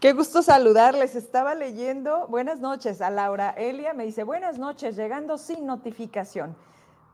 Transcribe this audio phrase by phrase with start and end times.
[0.00, 1.14] Qué gusto saludarles.
[1.14, 6.56] Estaba leyendo, buenas noches a Laura Elia, me dice, buenas noches, llegando sin notificación.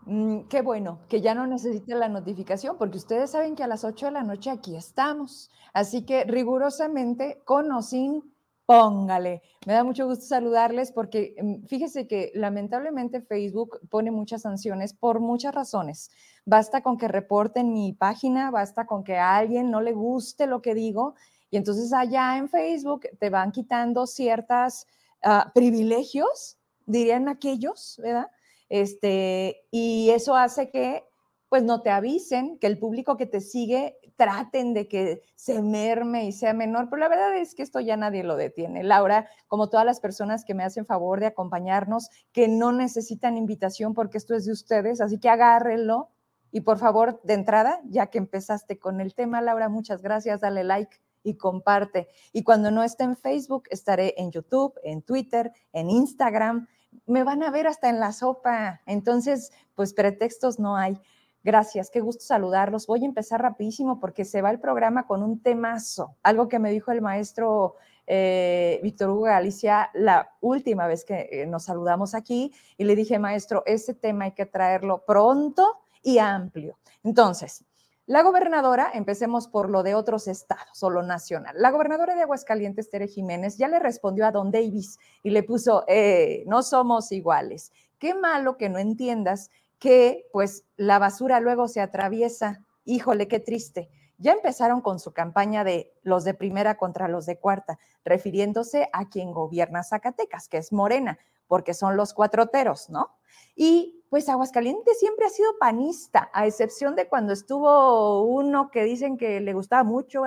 [0.04, 3.82] Mm, qué bueno, que ya no necesite la notificación, porque ustedes saben que a las
[3.82, 5.50] 8 de la noche aquí estamos.
[5.72, 8.22] Así que rigurosamente, con o sin,
[8.66, 9.42] póngale.
[9.66, 15.18] Me da mucho gusto saludarles porque mm, fíjese que lamentablemente Facebook pone muchas sanciones por
[15.18, 16.10] muchas razones.
[16.45, 20.62] Basta con que reporten mi página, basta con que a alguien no le guste lo
[20.62, 21.16] que digo
[21.51, 24.87] y entonces allá en Facebook te van quitando ciertos
[25.23, 28.30] ah, privilegios, dirían aquellos, ¿verdad?
[28.69, 31.05] Este, y eso hace que
[31.49, 36.24] pues no te avisen, que el público que te sigue traten de que se merme
[36.24, 38.83] y sea menor, pero la verdad es que esto ya nadie lo detiene.
[38.83, 43.95] Laura, como todas las personas que me hacen favor de acompañarnos, que no necesitan invitación
[43.95, 46.11] porque esto es de ustedes, así que agárrenlo
[46.51, 50.65] y por favor, de entrada, ya que empezaste con el tema, Laura, muchas gracias, dale
[50.65, 52.09] like y comparte.
[52.32, 56.68] Y cuando no esté en Facebook, estaré en YouTube, en Twitter, en Instagram.
[57.07, 58.80] Me van a ver hasta en la sopa.
[58.87, 61.01] Entonces, pues pretextos no hay.
[61.43, 62.87] Gracias, qué gusto saludarlos.
[62.87, 66.71] Voy a empezar rapidísimo porque se va el programa con un temazo, algo que me
[66.71, 72.53] dijo el maestro eh, Víctor Hugo Galicia la última vez que eh, nos saludamos aquí
[72.77, 76.78] y le dije, maestro, ese tema hay que traerlo pronto y amplio.
[77.03, 77.65] Entonces,
[78.06, 81.56] la gobernadora, empecemos por lo de otros estados o lo nacional.
[81.59, 85.84] La gobernadora de Aguascalientes, Tere Jiménez, ya le respondió a Don Davis y le puso,
[85.89, 87.72] eh, no somos iguales.
[87.99, 89.50] Qué malo que no entiendas
[89.81, 92.65] que pues la basura luego se atraviesa.
[92.84, 93.91] Híjole, qué triste.
[94.19, 99.09] Ya empezaron con su campaña de los de primera contra los de cuarta, refiriéndose a
[99.09, 101.19] quien gobierna Zacatecas, que es Morena,
[101.49, 103.17] porque son los cuatroteros, ¿no?
[103.56, 109.17] Y pues Aguascalientes siempre ha sido panista, a excepción de cuando estuvo uno que dicen
[109.17, 110.22] que le gustaba mucho.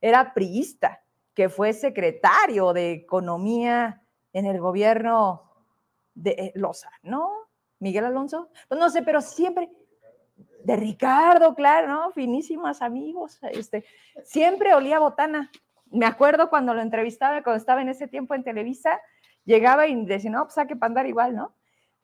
[0.00, 1.02] Era priista,
[1.34, 4.02] que fue secretario de Economía
[4.32, 5.50] en el gobierno
[6.14, 7.30] de Loza, ¿no?
[7.78, 9.70] Miguel Alonso, pues no sé, pero siempre
[10.64, 12.12] de Ricardo, claro, ¿no?
[12.12, 13.84] Finísimos amigos, este,
[14.22, 15.50] siempre olía botana.
[15.90, 19.00] Me acuerdo cuando lo entrevistaba, cuando estaba en ese tiempo en Televisa,
[19.44, 21.54] llegaba y decía, no, pues hay que pandar igual, ¿no?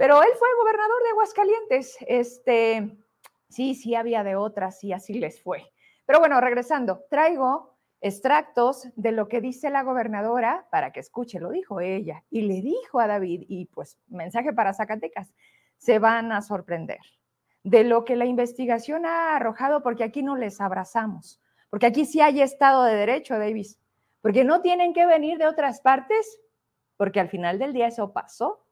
[0.01, 1.99] Pero él fue gobernador de Aguascalientes.
[2.09, 2.97] Este,
[3.51, 5.71] sí, sí había de otras y así les fue.
[6.07, 11.51] Pero bueno, regresando, traigo extractos de lo que dice la gobernadora para que escuche, lo
[11.51, 15.35] dijo ella y le dijo a David y pues mensaje para Zacatecas,
[15.77, 17.01] se van a sorprender
[17.63, 22.23] de lo que la investigación ha arrojado porque aquí no les abrazamos, porque aquí sí
[22.23, 23.79] hay Estado de Derecho, Davis,
[24.23, 26.41] porque no tienen que venir de otras partes,
[26.97, 28.65] porque al final del día eso pasó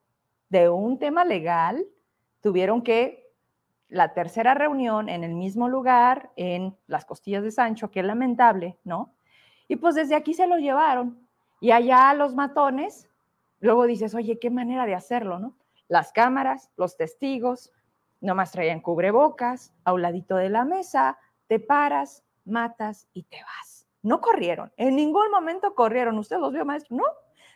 [0.49, 1.85] de un tema legal,
[2.41, 3.29] tuvieron que
[3.87, 9.13] la tercera reunión en el mismo lugar, en las costillas de Sancho, que lamentable, ¿no?
[9.67, 11.27] Y pues desde aquí se lo llevaron.
[11.59, 13.09] Y allá los matones,
[13.59, 15.55] luego dices, oye, qué manera de hacerlo, ¿no?
[15.87, 17.71] Las cámaras, los testigos,
[18.21, 21.17] nomás traían cubrebocas, a un ladito de la mesa,
[21.47, 23.87] te paras, matas y te vas.
[24.01, 26.17] No corrieron, en ningún momento corrieron.
[26.19, 26.95] ¿Usted los vio, maestro?
[26.95, 27.03] No,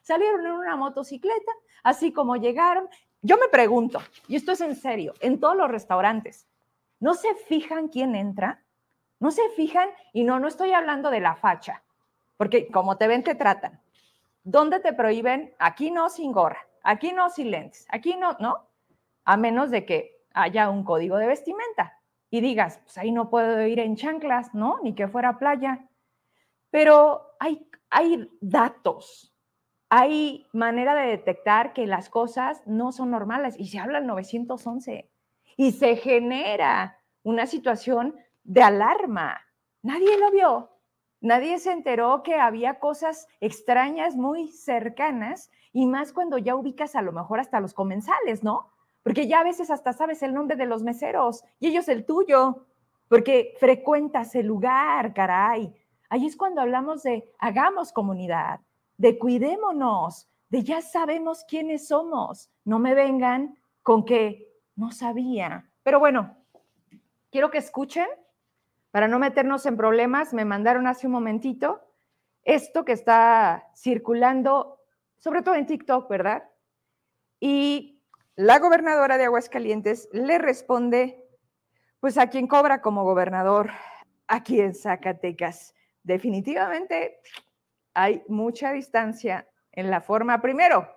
[0.03, 1.51] salieron en una motocicleta,
[1.83, 2.87] así como llegaron.
[3.21, 6.47] Yo me pregunto, y esto es en serio, en todos los restaurantes,
[6.99, 8.63] ¿no se fijan quién entra?
[9.19, 9.89] ¿No se fijan?
[10.11, 11.83] Y no, no estoy hablando de la facha,
[12.37, 13.81] porque como te ven, te tratan.
[14.43, 15.55] ¿Dónde te prohíben?
[15.57, 18.67] Aquí no sin gorra, aquí no sin lentes, aquí no, ¿no?
[19.23, 21.97] A menos de que haya un código de vestimenta
[22.29, 24.79] y digas, pues ahí no puedo ir en chanclas, ¿no?
[24.83, 25.87] Ni que fuera playa.
[26.71, 29.32] Pero hay, hay datos,
[29.95, 35.07] hay manera de detectar que las cosas no son normales y se habla el 911
[35.55, 39.39] y se genera una situación de alarma.
[39.83, 40.71] Nadie lo vio,
[41.21, 47.03] nadie se enteró que había cosas extrañas muy cercanas y más cuando ya ubicas a
[47.03, 48.71] lo mejor hasta los comensales, ¿no?
[49.03, 52.65] Porque ya a veces hasta sabes el nombre de los meseros y ellos el tuyo,
[53.09, 55.71] porque frecuentas el lugar, caray.
[56.09, 58.59] Ahí es cuando hablamos de hagamos comunidad,
[58.97, 62.49] de cuidémonos, de ya sabemos quiénes somos.
[62.63, 65.69] No me vengan con que no sabía.
[65.83, 66.37] Pero bueno,
[67.31, 68.07] quiero que escuchen,
[68.91, 71.81] para no meternos en problemas, me mandaron hace un momentito
[72.43, 74.79] esto que está circulando,
[75.17, 76.43] sobre todo en TikTok, ¿verdad?
[77.39, 78.01] Y
[78.35, 81.27] la gobernadora de Aguascalientes le responde,
[81.99, 83.71] pues a quien cobra como gobernador
[84.27, 85.73] aquí en Zacatecas.
[86.03, 87.19] Definitivamente
[87.93, 90.87] hay mucha distancia en la forma, primero,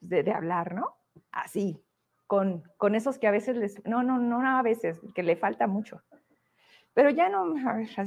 [0.00, 0.96] de, hablar, ¿no?
[1.30, 1.82] Así,
[2.26, 5.66] con, con, esos que a veces les, no, no, no a veces, que le falta
[5.66, 6.02] mucho.
[6.92, 7.54] Pero ya no,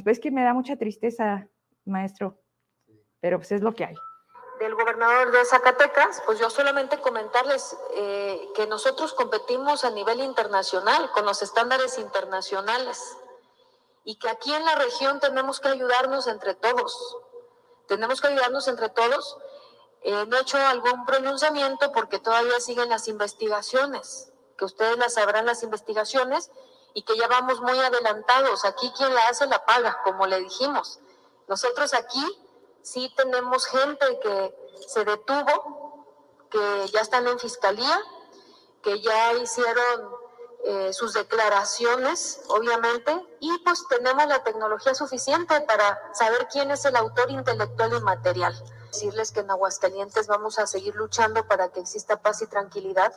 [0.05, 1.47] es que me da mucha tristeza,
[1.85, 2.39] maestro.
[3.19, 3.95] pero pues es lo que hay
[4.59, 11.11] del gobernador de Zacatecas, pues yo solamente comentarles eh, que nosotros competimos a nivel internacional,
[11.11, 13.17] con los estándares internacionales,
[14.03, 17.17] y que aquí en la región tenemos que ayudarnos entre todos.
[17.87, 19.37] Tenemos que ayudarnos entre todos.
[20.01, 25.45] Eh, no he hecho algún pronunciamiento porque todavía siguen las investigaciones, que ustedes las sabrán
[25.45, 26.51] las investigaciones
[26.93, 28.65] y que ya vamos muy adelantados.
[28.65, 30.99] Aquí quien la hace la paga, como le dijimos.
[31.47, 32.25] Nosotros aquí
[32.81, 34.55] sí tenemos gente que
[34.87, 36.05] se detuvo,
[36.49, 38.01] que ya están en fiscalía,
[38.81, 40.16] que ya hicieron
[40.63, 46.95] eh, sus declaraciones, obviamente, y pues tenemos la tecnología suficiente para saber quién es el
[46.95, 48.54] autor intelectual y material.
[48.92, 53.13] Decirles que en Aguascalientes vamos a seguir luchando para que exista paz y tranquilidad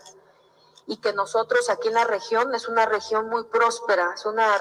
[0.87, 4.61] y que nosotros aquí en la región es una región muy próspera, es una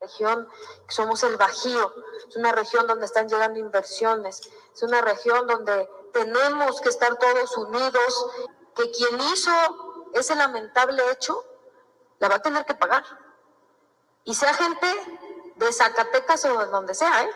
[0.00, 0.48] región,
[0.88, 1.94] somos el Bajío,
[2.28, 7.56] es una región donde están llegando inversiones, es una región donde tenemos que estar todos
[7.56, 8.26] unidos,
[8.74, 9.50] que quien hizo
[10.14, 11.44] ese lamentable hecho,
[12.22, 13.02] la va a tener que pagar.
[14.22, 14.86] Y sea gente
[15.56, 17.30] de Zacatecas o de donde sea, ¿eh?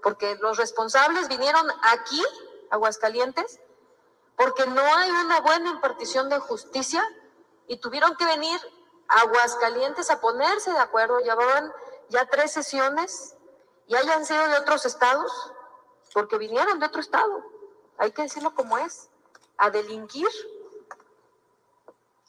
[0.00, 2.24] porque los responsables vinieron aquí,
[2.70, 3.58] Aguascalientes,
[4.36, 7.02] porque no hay una buena impartición de justicia
[7.66, 8.60] y tuvieron que venir
[9.08, 11.72] a Aguascalientes a ponerse de acuerdo, llevaban
[12.08, 13.34] ya tres sesiones
[13.88, 15.52] y hayan sido de otros estados,
[16.14, 17.44] porque vinieron de otro estado,
[17.96, 19.10] hay que decirlo como es,
[19.56, 20.28] a delinquir,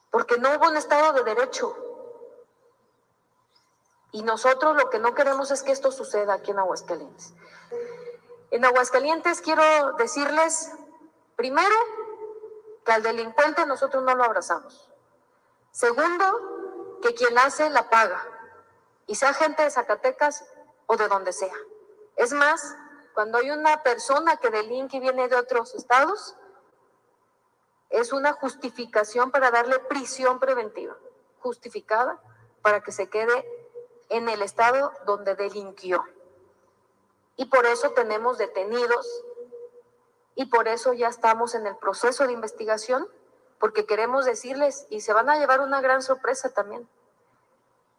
[0.09, 1.85] porque no hubo un estado de derecho.
[4.11, 7.33] Y nosotros lo que no queremos es que esto suceda aquí en Aguascalientes.
[8.51, 10.71] En Aguascalientes quiero decirles,
[11.35, 11.75] primero,
[12.83, 14.89] que al delincuente nosotros no lo abrazamos.
[15.71, 18.25] Segundo, que quien hace la paga
[19.05, 20.45] y sea gente de Zacatecas
[20.87, 21.55] o de donde sea.
[22.15, 22.75] Es más,
[23.13, 26.35] cuando hay una persona que delinque y viene de otros estados,
[27.89, 30.95] es una justificación para darle prisión preventiva,
[31.39, 32.19] justificada
[32.61, 33.58] para que se quede
[34.09, 36.03] en el estado donde delinquió.
[37.37, 39.07] Y por eso tenemos detenidos
[40.35, 43.07] y por eso ya estamos en el proceso de investigación,
[43.59, 46.87] porque queremos decirles, y se van a llevar una gran sorpresa también,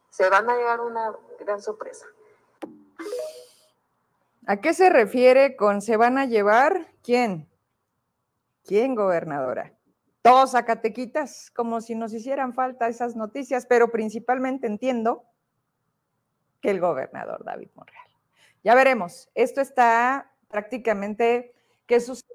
[0.08, 2.06] se van a llevar una gran sorpresa.
[4.46, 6.92] ¿A qué se refiere con se van a llevar?
[7.02, 7.48] ¿Quién?
[8.64, 9.74] ¿Quién, gobernadora?
[10.22, 15.24] Todos Zacatequitas, como si nos hicieran falta esas noticias, pero principalmente entiendo
[16.60, 18.06] que el gobernador David Monreal.
[18.62, 19.30] Ya veremos.
[19.34, 21.54] Esto está prácticamente,
[21.86, 22.34] ¿qué sucedió?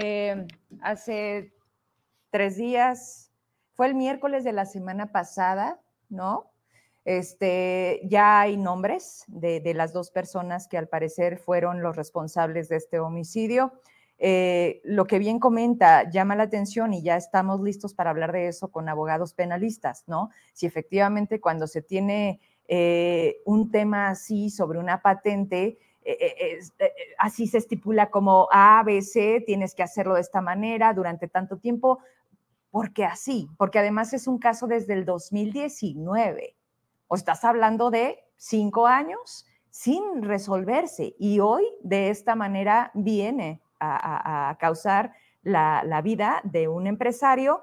[0.00, 0.46] Eh,
[0.80, 1.52] hace
[2.30, 3.32] tres días,
[3.74, 6.50] fue el miércoles de la semana pasada, ¿no?
[7.04, 12.76] Este, ya hay nombres de, las dos personas que al parecer fueron los responsables de
[12.76, 13.74] este homicidio.
[14.18, 18.48] Eh, lo que bien comenta llama la atención y ya estamos listos para hablar de
[18.48, 20.30] eso con abogados penalistas, ¿no?
[20.52, 26.60] Si efectivamente cuando se tiene eh, un tema así sobre una patente, eh,
[27.18, 31.58] así se estipula como A, B, C, tienes que hacerlo de esta manera durante tanto
[31.58, 31.98] tiempo,
[32.70, 36.56] porque así, porque además es un caso desde el 2019
[37.08, 44.56] o estás hablando de cinco años sin resolverse y hoy de esta manera viene a,
[44.58, 47.60] causar la, vida de un empresario.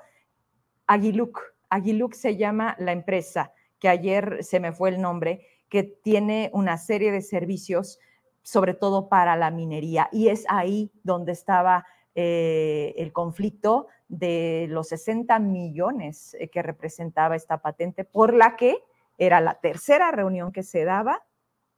[0.85, 3.51] Aguiluc, Aguiluc se llama la empresa,
[3.83, 7.99] que ayer se me fue el nombre, que tiene una serie de servicios,
[8.41, 10.07] sobre todo para la minería.
[10.13, 11.85] Y es ahí donde estaba
[12.15, 18.77] eh, el conflicto de los 60 millones eh, que representaba esta patente, por la que
[19.17, 21.21] era la tercera reunión que se daba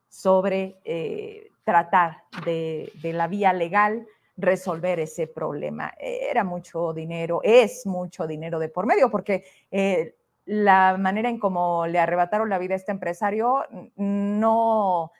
[0.07, 4.05] sobre eh, tratar de, la vía legal
[4.37, 5.91] resolver ese problema.
[5.99, 9.43] Era mucho dinero, es mucho dinero de por medio, porque
[10.45, 15.11] la manera en cómo le arrebataron la vida a este empresario no,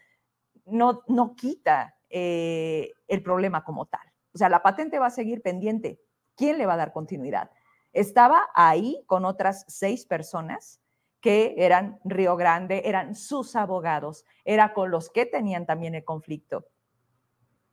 [0.66, 4.08] no, no quita eh, el problema como tal.
[4.34, 6.00] O sea, la patente va a seguir pendiente.
[6.36, 7.50] ¿Quién le va a dar continuidad?
[7.94, 10.82] Estaba ahí con otras seis personas
[11.22, 16.68] que eran Río Grande, eran sus abogados, era con los que tenían también el conflicto.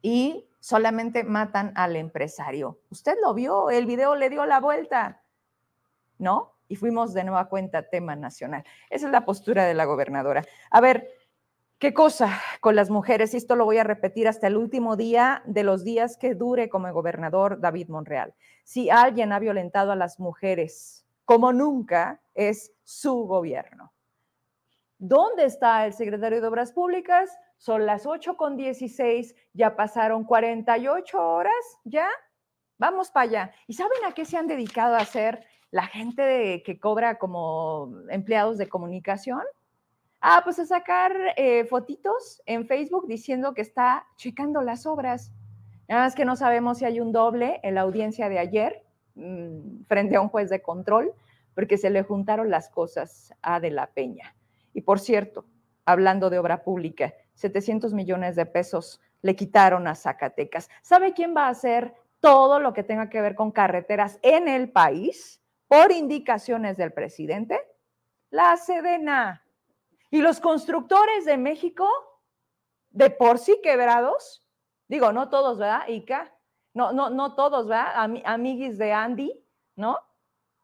[0.00, 2.80] Y solamente matan al empresario.
[2.90, 5.22] Usted lo vio, el video le dio la vuelta,
[6.18, 6.54] ¿no?
[6.72, 8.64] Y fuimos de nueva cuenta tema nacional.
[8.88, 10.42] Esa es la postura de la gobernadora.
[10.70, 11.06] A ver,
[11.78, 13.34] ¿qué cosa con las mujeres?
[13.34, 16.70] Y esto lo voy a repetir hasta el último día de los días que dure
[16.70, 18.32] como gobernador David Monreal.
[18.64, 23.92] Si alguien ha violentado a las mujeres, como nunca es su gobierno.
[24.96, 27.28] ¿Dónde está el secretario de Obras Públicas?
[27.62, 31.52] son las 8 con 16, ya pasaron 48 horas,
[31.84, 32.08] ya,
[32.76, 33.52] vamos para allá.
[33.68, 38.58] ¿Y saben a qué se han dedicado a hacer la gente que cobra como empleados
[38.58, 39.42] de comunicación?
[40.20, 45.32] Ah, pues a sacar eh, fotitos en Facebook diciendo que está checando las obras.
[45.88, 49.84] Nada más que no sabemos si hay un doble en la audiencia de ayer mm,
[49.88, 51.12] frente a un juez de control,
[51.54, 54.36] porque se le juntaron las cosas a De la Peña.
[54.74, 55.46] Y por cierto,
[55.86, 60.68] hablando de obra pública, 700 millones de pesos le quitaron a Zacatecas.
[60.82, 64.70] ¿Sabe quién va a hacer todo lo que tenga que ver con carreteras en el
[64.70, 65.41] país
[65.72, 67.58] por indicaciones del presidente?
[68.28, 69.42] La Sedena.
[70.10, 71.88] Y los constructores de México,
[72.90, 74.44] de por sí quebrados,
[74.86, 76.30] digo, no todos, ¿verdad, Ica?
[76.74, 78.20] No, no, no todos, ¿verdad?
[78.26, 79.32] amiguis de Andy,
[79.74, 79.96] ¿no?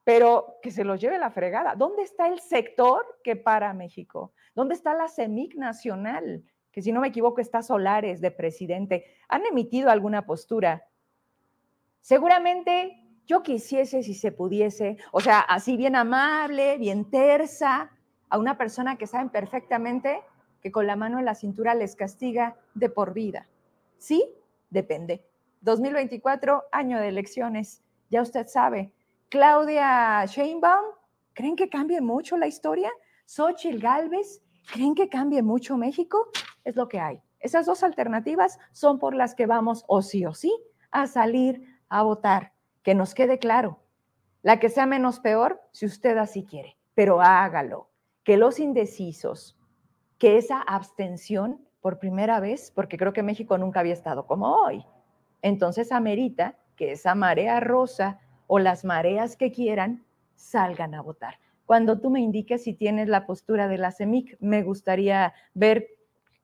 [0.04, 1.74] Pero que se los lleve la fregada.
[1.74, 4.34] ¿Dónde está el sector que para México?
[4.54, 6.44] ¿Dónde está la CEMIC nacional?
[6.70, 9.06] Que si no me equivoco está Solares de presidente.
[9.30, 10.86] ¿Han emitido alguna postura?
[12.02, 17.92] Seguramente yo quisiese si se pudiese, o sea, así bien amable, bien tersa,
[18.28, 20.20] a una persona que saben perfectamente
[20.60, 23.46] que con la mano en la cintura les castiga de por vida.
[23.98, 24.28] ¿Sí?
[24.70, 25.24] Depende.
[25.60, 28.92] 2024, año de elecciones, ya usted sabe.
[29.28, 30.86] Claudia Sheinbaum,
[31.34, 32.90] ¿creen que cambie mucho la historia?
[33.26, 34.42] Xochitl Galvez,
[34.72, 36.28] ¿Creen que cambie mucho México?
[36.62, 37.22] Es lo que hay.
[37.40, 40.54] Esas dos alternativas son por las que vamos o sí o sí
[40.90, 42.52] a salir a votar.
[42.88, 43.80] Que nos quede claro.
[44.40, 47.90] La que sea menos peor, si usted así quiere, pero hágalo.
[48.24, 49.58] Que los indecisos,
[50.16, 54.86] que esa abstención por primera vez, porque creo que México nunca había estado como hoy.
[55.42, 62.00] Entonces amerita que esa marea rosa o las mareas que quieran salgan a votar cuando
[62.00, 64.38] tú me indiques si tienes la postura de la CEMIC.
[64.40, 65.88] Me gustaría ver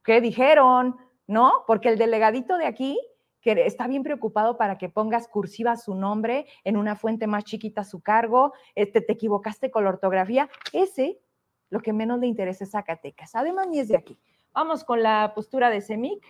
[0.05, 1.65] qué dijeron, ¿no?
[1.67, 3.01] Porque el delegadito de aquí,
[3.45, 7.85] que está bien preocupado para que pongas cursiva su nombre en una fuente más chiquita
[7.85, 11.21] su cargo, este, te equivocaste con la ortografía, ese
[11.69, 13.35] lo que menos le interesa es Zacatecas.
[13.35, 14.19] Además, ni es de aquí.
[14.55, 16.25] Vamos con la postura de CEMIC.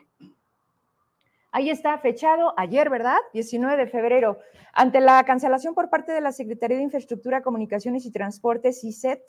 [1.53, 3.19] Ahí está fechado ayer, ¿verdad?
[3.33, 4.39] 19 de febrero.
[4.73, 9.23] Ante la cancelación por parte de la Secretaría de Infraestructura, Comunicaciones y Transportes, CICET,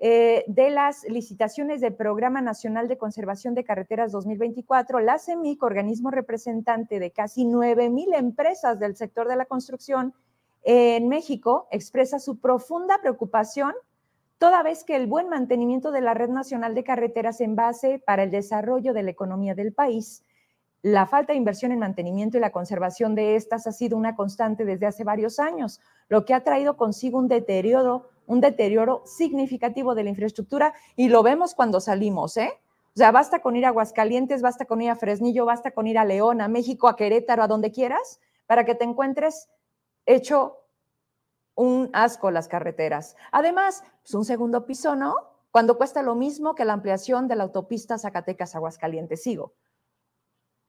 [0.00, 6.10] eh, de las licitaciones del Programa Nacional de Conservación de Carreteras 2024, la CEMIC, organismo
[6.10, 10.14] representante de casi 9 mil empresas del sector de la construcción
[10.62, 13.72] en México, expresa su profunda preocupación
[14.38, 18.22] toda vez que el buen mantenimiento de la Red Nacional de Carreteras en base para
[18.22, 20.22] el desarrollo de la economía del país
[20.82, 24.64] la falta de inversión en mantenimiento y la conservación de estas ha sido una constante
[24.64, 30.04] desde hace varios años, lo que ha traído consigo un deterioro, un deterioro significativo de
[30.04, 32.52] la infraestructura y lo vemos cuando salimos, ¿eh?
[32.94, 35.98] O sea, basta con ir a Aguascalientes, basta con ir a Fresnillo, basta con ir
[35.98, 39.48] a León, a México, a Querétaro, a donde quieras, para que te encuentres
[40.04, 40.56] hecho
[41.54, 43.16] un asco las carreteras.
[43.32, 45.14] Además, es pues, un segundo piso, ¿no?
[45.50, 49.22] Cuando cuesta lo mismo que la ampliación de la autopista Zacatecas-Aguascalientes.
[49.22, 49.54] Sigo.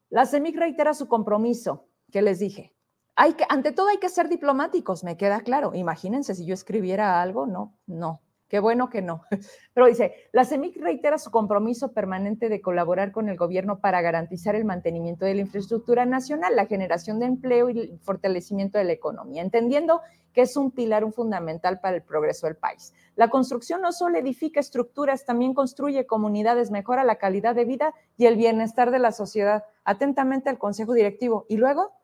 [0.10, 2.74] La CEMIC reitera su compromiso, que les dije.
[3.22, 5.76] Hay que, ante todo hay que ser diplomáticos, me queda claro.
[5.76, 8.22] Imagínense si yo escribiera algo, no, no.
[8.48, 9.24] Qué bueno que no.
[9.74, 14.56] Pero dice, la CEMIC reitera su compromiso permanente de colaborar con el gobierno para garantizar
[14.56, 18.94] el mantenimiento de la infraestructura nacional, la generación de empleo y el fortalecimiento de la
[18.94, 20.00] economía, entendiendo
[20.32, 22.94] que es un pilar un fundamental para el progreso del país.
[23.18, 28.28] La construcción no solo edifica estructuras, también construye comunidades, mejora la calidad de vida y
[28.28, 29.66] el bienestar de la sociedad.
[29.84, 31.46] Atentamente al Consejo Directivo.
[31.50, 31.99] Y luego,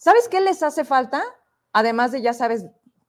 [0.00, 1.22] ¿sabes qué les hace falta?
[1.72, 2.66] Además de, ya sabes,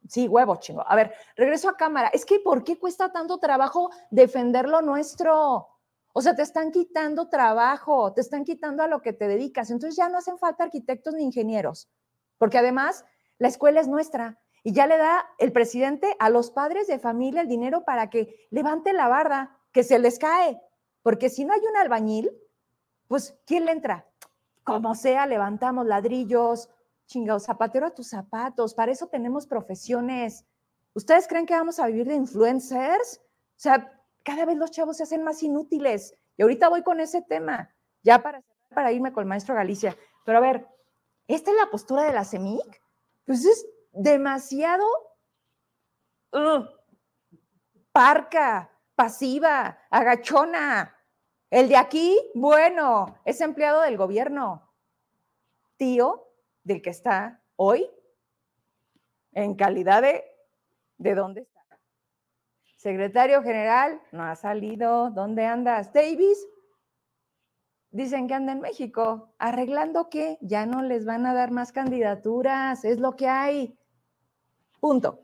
[0.07, 0.83] sí, huevo, chingo.
[0.85, 2.09] A ver, regreso a cámara.
[2.09, 5.69] Es que, ¿por qué cuesta tanto trabajo defender lo nuestro?
[6.13, 9.71] O sea, te están quitando trabajo, te están quitando a lo que te dedicas.
[9.71, 11.89] Entonces ya no hacen falta arquitectos ni ingenieros,
[12.37, 13.05] porque además
[13.37, 17.41] la escuela es nuestra y ya le da el presidente a los padres de familia
[17.41, 20.61] el dinero para que levante la barda, que se les cae.
[21.01, 22.31] Porque si no hay un albañil,
[23.07, 24.05] pues ¿quién le entra?
[24.65, 26.69] Como sea, levantamos ladrillos,
[27.11, 30.45] chingado, zapatero a tus zapatos, para eso tenemos profesiones.
[30.93, 33.21] ¿Ustedes creen que vamos a vivir de influencers?
[33.21, 36.15] O sea, cada vez los chavos se hacen más inútiles.
[36.37, 37.69] Y ahorita voy con ese tema,
[38.01, 38.41] ya para,
[38.73, 39.95] para irme con el maestro Galicia.
[40.25, 40.67] Pero a ver,
[41.27, 42.81] ¿esta es la postura de la CEMIC?
[43.25, 44.85] Pues es demasiado
[46.31, 46.65] uh,
[47.91, 50.95] parca, pasiva, agachona.
[51.49, 54.71] El de aquí, bueno, es empleado del gobierno,
[55.75, 56.30] tío
[56.63, 57.89] del que está hoy,
[59.33, 60.23] en calidad de,
[60.97, 61.61] ¿de dónde está?
[62.75, 65.93] Secretario general, no ha salido, ¿dónde andas?
[65.93, 66.47] Davis,
[67.91, 69.33] dicen que anda en México.
[69.37, 70.39] ¿Arreglando qué?
[70.41, 73.77] Ya no les van a dar más candidaturas, es lo que hay.
[74.79, 75.21] Punto.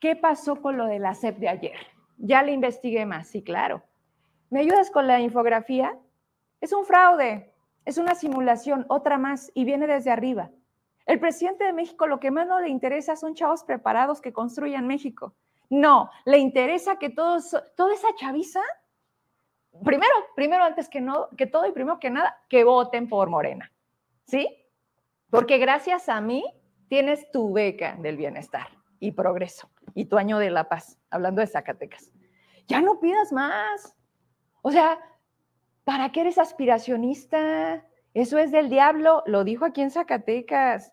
[0.00, 1.78] ¿Qué pasó con lo de la CEP de ayer?
[2.18, 3.82] Ya le investigué más, sí, claro.
[4.50, 5.98] ¿Me ayudas con la infografía?
[6.60, 7.53] Es un fraude,
[7.84, 10.50] es una simulación, otra más, y viene desde arriba.
[11.06, 14.86] El presidente de México lo que más no le interesa son chavos preparados que construyan
[14.86, 15.34] México.
[15.68, 18.60] No, le interesa que todos, toda esa chaviza,
[19.84, 23.70] primero, primero antes que, no, que todo y primero que nada, que voten por Morena.
[24.24, 24.48] ¿Sí?
[25.30, 26.44] Porque gracias a mí
[26.88, 28.68] tienes tu beca del bienestar
[29.00, 32.10] y progreso y tu año de la paz, hablando de Zacatecas.
[32.66, 33.94] Ya no pidas más.
[34.62, 34.98] O sea,
[35.84, 37.84] ¿para qué eres aspiracionista?
[38.14, 40.92] Eso es del diablo, lo dijo aquí en Zacatecas.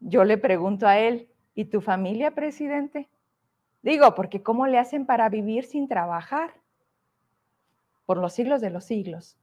[0.00, 3.08] Yo le pregunto a él, ¿y tu familia, presidente?
[3.82, 6.54] Digo, porque ¿cómo le hacen para vivir sin trabajar?
[8.06, 9.38] Por los siglos de los siglos.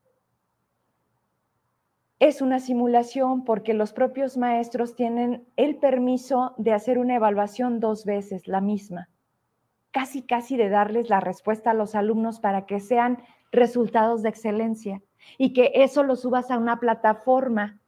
[2.19, 8.05] Es una simulación porque los propios maestros tienen el permiso de hacer una evaluación dos
[8.05, 9.09] veces, la misma.
[9.89, 15.01] Casi, casi de darles la respuesta a los alumnos para que sean resultados de excelencia
[15.37, 17.79] y que eso lo subas a una plataforma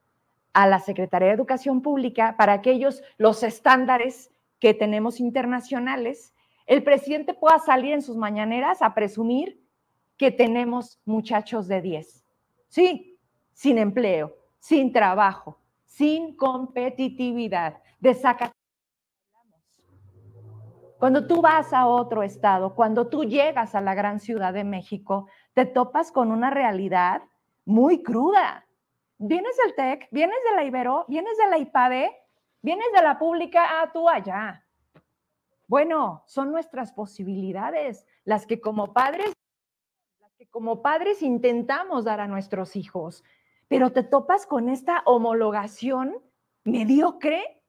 [0.53, 6.33] a la Secretaría de Educación Pública para que ellos, los estándares que tenemos internacionales,
[6.65, 9.61] el presidente pueda salir en sus mañaneras a presumir
[10.17, 12.23] que tenemos muchachos de 10.
[12.69, 13.19] Sí,
[13.51, 18.51] sin empleo, sin trabajo, sin competitividad, de saca.
[20.97, 25.27] Cuando tú vas a otro estado, cuando tú llegas a la gran ciudad de México,
[25.53, 27.23] te topas con una realidad
[27.65, 28.65] muy cruda.
[29.17, 32.11] Vienes del TEC, vienes de la Ibero, vienes de la IPADE,
[32.61, 34.65] vienes de la pública, a ah, tú allá.
[35.67, 39.33] Bueno, son nuestras posibilidades, las que como padres,
[40.19, 43.23] las que como padres intentamos dar a nuestros hijos,
[43.67, 46.17] pero te topas con esta homologación
[46.63, 47.61] mediocre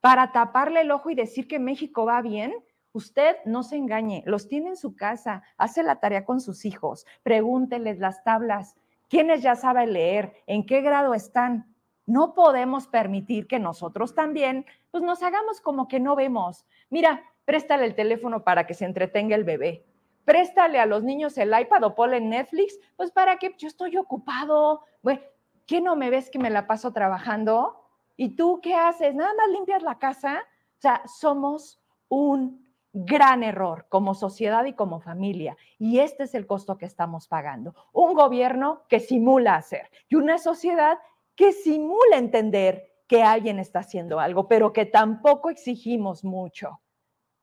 [0.00, 2.54] para taparle el ojo y decir que México va bien.
[2.92, 7.06] Usted no se engañe, los tiene en su casa, hace la tarea con sus hijos,
[7.22, 8.76] pregúnteles las tablas,
[9.08, 11.74] quiénes ya saben leer, en qué grado están.
[12.06, 16.66] No podemos permitir que nosotros también, pues nos hagamos como que no vemos.
[16.88, 19.84] Mira, préstale el teléfono para que se entretenga el bebé,
[20.24, 24.82] préstale a los niños el iPad o ponle Netflix, pues para que yo estoy ocupado.
[25.02, 25.20] Bueno,
[25.66, 27.84] ¿qué no me ves que me la paso trabajando?
[28.16, 29.14] ¿Y tú qué haces?
[29.14, 30.44] Nada más limpias la casa.
[30.78, 35.56] O sea, somos un gran error como sociedad y como familia.
[35.78, 37.74] Y este es el costo que estamos pagando.
[37.92, 40.98] Un gobierno que simula hacer y una sociedad
[41.34, 46.80] que simula entender que alguien está haciendo algo, pero que tampoco exigimos mucho.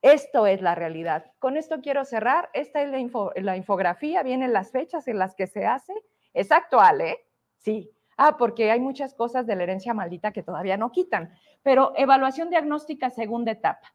[0.02, 1.32] Esto es la realidad.
[1.40, 2.50] Con esto quiero cerrar.
[2.54, 2.90] Esta es
[3.36, 5.94] la, infografía, vienen las fechas en las que se hace.
[6.34, 7.26] Es actual, ¿eh?
[7.58, 7.92] Sí.
[8.16, 11.34] Ah, porque hay muchas cosas de la herencia maldita que todavía no quitan.
[11.64, 13.94] Pero evaluación diagnóstica segunda etapa.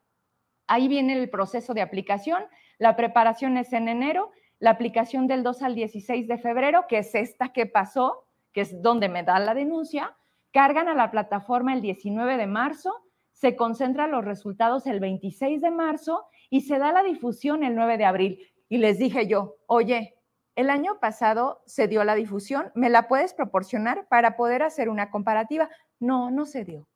[0.73, 2.43] Ahí viene el proceso de aplicación.
[2.79, 7.15] La preparación es en enero, la aplicación del 2 al 16 de febrero, que es
[7.15, 10.17] esta que pasó, que es donde me dan la denuncia.
[10.51, 12.93] Cargan a la plataforma el 19 de marzo
[13.33, 17.99] se concentran los resultados el 26 de marzo y se da la difusión el 9
[17.99, 18.53] de abril.
[18.69, 20.15] Y les dije yo, oye,
[20.55, 25.11] el año pasado se dio la difusión, ¿me la puedes proporcionar para poder hacer una
[25.11, 25.69] comparativa?
[25.99, 26.89] No, no se dio.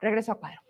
[0.00, 0.65] Regreso a cuadro.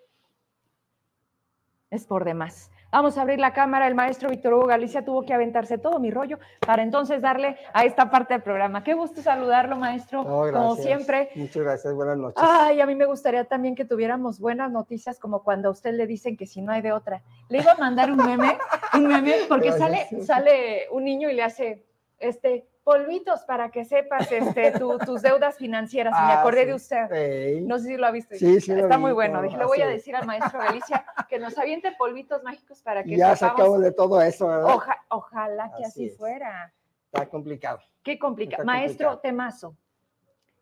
[1.91, 2.71] Es por demás.
[2.91, 3.87] Vamos a abrir la cámara.
[3.87, 7.85] El maestro Víctor Hugo Galicia tuvo que aventarse todo mi rollo para entonces darle a
[7.85, 8.83] esta parte del programa.
[8.83, 10.25] Qué gusto saludarlo, maestro.
[10.25, 11.31] como siempre.
[11.37, 11.95] Muchas gracias.
[11.95, 12.43] Buenas noches.
[12.43, 16.07] Ay, a mí me gustaría también que tuviéramos buenas noticias, como cuando a usted le
[16.07, 17.23] dicen que si no hay de otra.
[17.49, 18.57] Le iba a mandar un meme,
[18.95, 21.85] un meme, porque sale, sale un niño y le hace
[22.19, 24.71] este polvitos para que sepas este,
[25.05, 26.13] tus deudas financieras.
[26.13, 27.61] me ah, acordé de usted.
[27.63, 28.37] No sé si lo ha visto.
[28.37, 28.71] Sí, sí.
[28.71, 29.43] Está muy bueno.
[29.43, 33.17] Dije, le voy a decir al maestro Galicia que nos aviente polvitos mágicos para que
[33.17, 34.77] Ya sacamos de todo eso, ¿verdad?
[35.09, 36.73] ojalá que así, fuera.
[37.13, 37.81] Está complicado.
[38.05, 38.65] Qué complicado.
[38.65, 39.77] Maestro Temazo,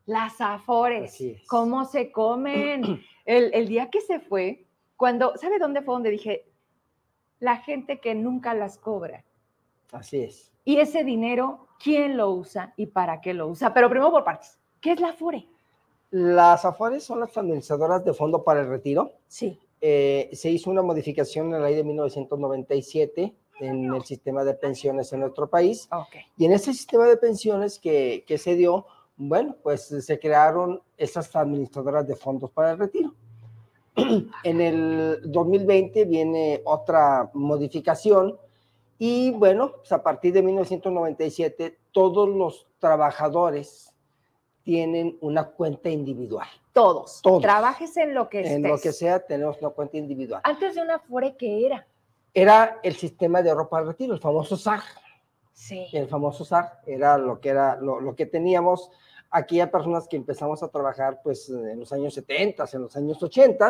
[0.07, 3.03] las afores, ¿cómo se comen?
[3.25, 4.65] El, el día que se fue,
[4.97, 6.47] cuando, ¿sabe dónde fue donde dije?
[7.39, 9.23] La gente que nunca las cobra.
[9.91, 10.51] Así es.
[10.63, 13.73] Y ese dinero quién lo usa y para qué lo usa.
[13.73, 14.59] Pero primero por partes.
[14.81, 15.47] ¿Qué es la AFORE?
[16.11, 19.11] Las AFORES son las administradoras de fondo para el retiro.
[19.27, 19.59] Sí.
[19.81, 25.11] Eh, se hizo una modificación en la ley de 1997 en el sistema de pensiones
[25.13, 25.87] en nuestro país.
[25.91, 26.21] Okay.
[26.37, 28.85] Y en ese sistema de pensiones que, que se dio,
[29.17, 33.13] bueno, pues se crearon esas administradoras de fondos para el retiro.
[34.43, 38.37] En el 2020 viene otra modificación
[38.97, 43.93] Y bueno, pues a partir de 1997, todos los trabajadores
[44.63, 46.47] tienen una cuenta individual.
[46.73, 47.21] Todos.
[47.21, 47.41] Todos.
[47.41, 50.41] Trabajes en lo que En lo que sea, tenemos una cuenta individual.
[50.43, 51.87] Antes de una FORE, ¿qué era?
[52.33, 54.81] Era el sistema de ropa al retiro, el famoso SAR.
[55.53, 55.87] Sí.
[55.93, 58.91] El famoso SAR era lo que era lo, lo que teníamos
[59.29, 63.21] aquí a personas que empezamos a trabajar pues en los años 70, en los años
[63.21, 63.69] 80,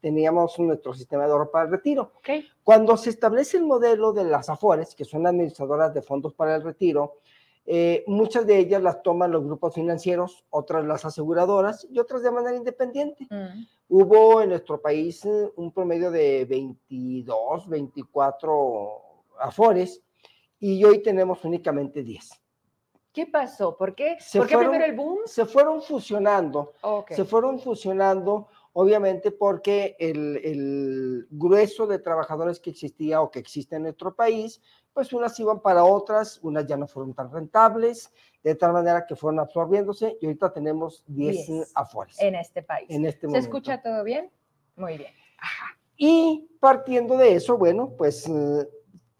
[0.00, 2.12] teníamos nuestro sistema de ahorro para el retiro.
[2.62, 6.62] Cuando se establece el modelo de las AFORES, que son administradoras de fondos para el
[6.62, 7.14] retiro,
[7.68, 12.30] eh, muchas de ellas las toman los grupos financieros, otras las aseguradoras y otras de
[12.30, 13.26] manera independiente.
[13.28, 13.66] Mm.
[13.88, 19.02] Hubo en nuestro país eh, un promedio de 22, 24
[19.40, 20.00] AFORES
[20.60, 22.30] y hoy tenemos únicamente 10.
[23.12, 23.76] ¿Qué pasó?
[23.76, 24.18] ¿Por qué?
[24.34, 25.20] ¿Por qué primero el boom?
[25.24, 26.74] Se fueron fusionando.
[27.10, 33.84] Se fueron fusionando obviamente porque el, grueso de trabajadores que existía o que existe en
[33.84, 34.60] nuestro país,
[34.92, 38.12] pues unas iban para otras, unas ya no fueron tan rentables,
[38.44, 42.12] de tal manera que fueron absorbiéndose y ahorita tenemos 10 afuera.
[42.18, 42.86] En este país.
[42.90, 44.30] En este ¿Se escucha todo bien?
[44.76, 45.12] Muy bien.
[45.96, 48.30] Y partiendo de eso, bueno, pues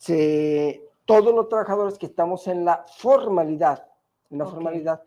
[0.08, 3.88] eh, todos los trabajadores que estamos en la formalidad,
[4.30, 5.02] en la formalidad,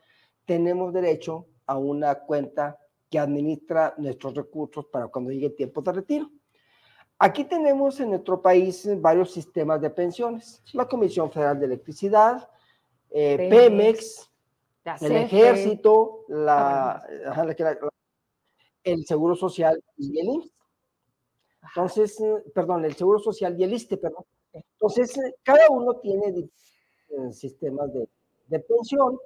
[0.45, 5.91] tenemos derecho a una cuenta que administra nuestros recursos para cuando llegue el tiempo de
[5.91, 6.29] retiro.
[7.17, 10.61] Aquí tenemos en nuestro país varios sistemas de pensiones.
[10.73, 12.49] La Comisión Federal de Electricidad,
[13.09, 14.29] eh, Pemex,
[15.01, 17.03] el Ejército, ah,
[18.83, 20.51] el Seguro Social y el IMSS.
[21.61, 24.23] Entonces, perdón, el Seguro Social y el ISTE, perdón.
[24.53, 26.49] Entonces, cada uno tiene
[27.31, 28.07] sistemas de,
[28.47, 29.19] de pensión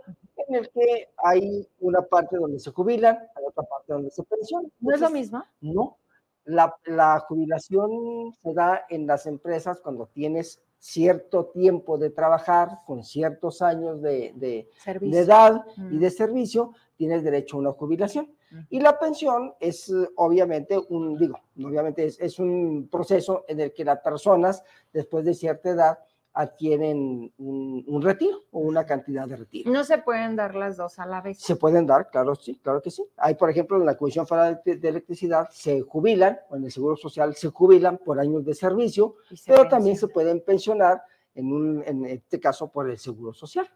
[0.48, 4.72] en el que hay una parte donde se jubilan, hay otra parte donde se pensionan.
[4.80, 5.44] ¿No es lo mismo?
[5.62, 5.98] No.
[6.46, 13.06] La, la, jubilación se da en las empresas cuando tienes cierto tiempo de trabajar, con
[13.06, 18.30] ciertos años de, de, de edad y de servicio, tienes derecho a una jubilación.
[18.70, 23.86] Y la pensión es obviamente un, digo, obviamente es, es un proceso en el que
[23.86, 26.00] las personas, después de cierta edad,
[26.34, 29.72] adquieren un, retiro o una cantidad de retiro.
[29.72, 31.40] No se pueden dar las dos a la vez.
[31.40, 33.06] Se pueden dar, claro, sí, claro que sí.
[33.18, 36.98] Hay, por ejemplo, en la Comisión Federal de Electricidad se jubilan, o en el Seguro
[36.98, 39.16] Social se jubilan por años de servicio,
[39.46, 41.04] pero también se pueden pensionar,
[41.36, 43.70] en, un, en este caso, por el Seguro Social.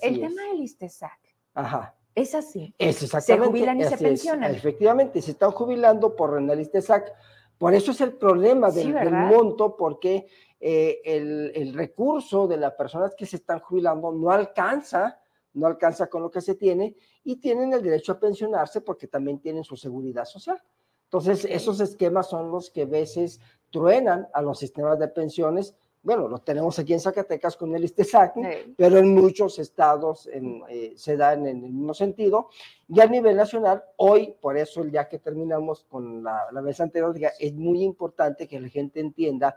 [0.00, 1.18] el tema del ISTESAC.
[1.54, 1.94] Ajá.
[2.14, 2.74] Es así.
[2.78, 3.44] Es exactamente.
[3.44, 4.54] Se jubilan y se pensionan.
[4.54, 7.12] efectivamente, se están jubilando por el ISTESAC.
[7.58, 10.26] Por eso es el problema del, del monto, porque
[10.58, 15.20] eh, el, recurso de las personas que se están jubilando no alcanza,
[15.54, 19.38] no alcanza con lo que se tiene y tienen el derecho a pensionarse porque también
[19.38, 20.60] tienen su seguridad social.
[21.04, 23.38] Entonces, esos esquemas son los que a veces
[23.70, 25.74] truenan a los sistemas de pensiones.
[26.02, 28.34] Bueno, lo tenemos aquí en Zacatecas con el ISTESAC,
[28.76, 32.48] pero en muchos estados eh, se da en el mismo sentido.
[32.88, 36.80] Y a nivel nacional, hoy, por eso el día que terminamos con la, la vez
[36.80, 39.56] anterior, es muy importante que la gente entienda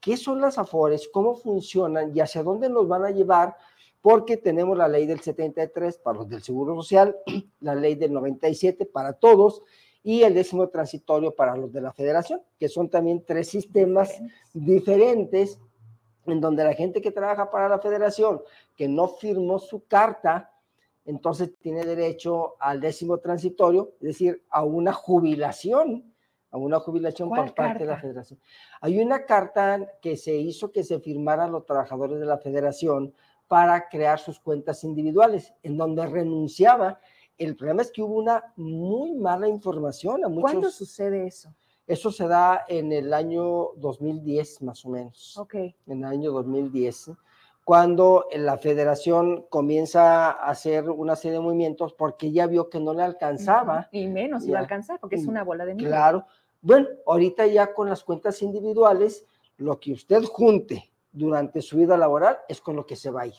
[0.00, 3.56] qué son las AFORES, cómo funcionan y hacia dónde nos van a llevar,
[4.00, 7.16] porque tenemos la ley del 73 para los del Seguro Social,
[7.60, 9.62] la ley del 97 para todos
[10.02, 14.12] y el décimo transitorio para los de la Federación, que son también tres sistemas
[14.52, 15.58] diferentes
[16.26, 18.42] en donde la gente que trabaja para la Federación,
[18.76, 20.52] que no firmó su carta,
[21.06, 26.13] entonces tiene derecho al décimo transitorio, es decir, a una jubilación
[26.54, 28.38] a una jubilación por parte de la federación.
[28.80, 33.12] Hay una carta que se hizo que se firmaran los trabajadores de la federación
[33.48, 37.00] para crear sus cuentas individuales, en donde renunciaba.
[37.38, 40.24] El problema es que hubo una muy mala información.
[40.24, 41.52] A muchos, ¿Cuándo sucede eso?
[41.88, 45.36] Eso se da en el año 2010, más o menos.
[45.36, 45.56] Ok.
[45.86, 47.10] En el año 2010,
[47.64, 52.92] cuando la federación comienza a hacer una serie de movimientos porque ya vio que no
[52.92, 53.88] le alcanzaba.
[53.90, 55.90] Y menos iba a alcanzar, porque es una bola de nieve.
[55.90, 56.26] Claro,
[56.64, 59.26] bueno, ahorita ya con las cuentas individuales,
[59.58, 63.26] lo que usted junte durante su vida laboral es con lo que se va a
[63.26, 63.34] ir.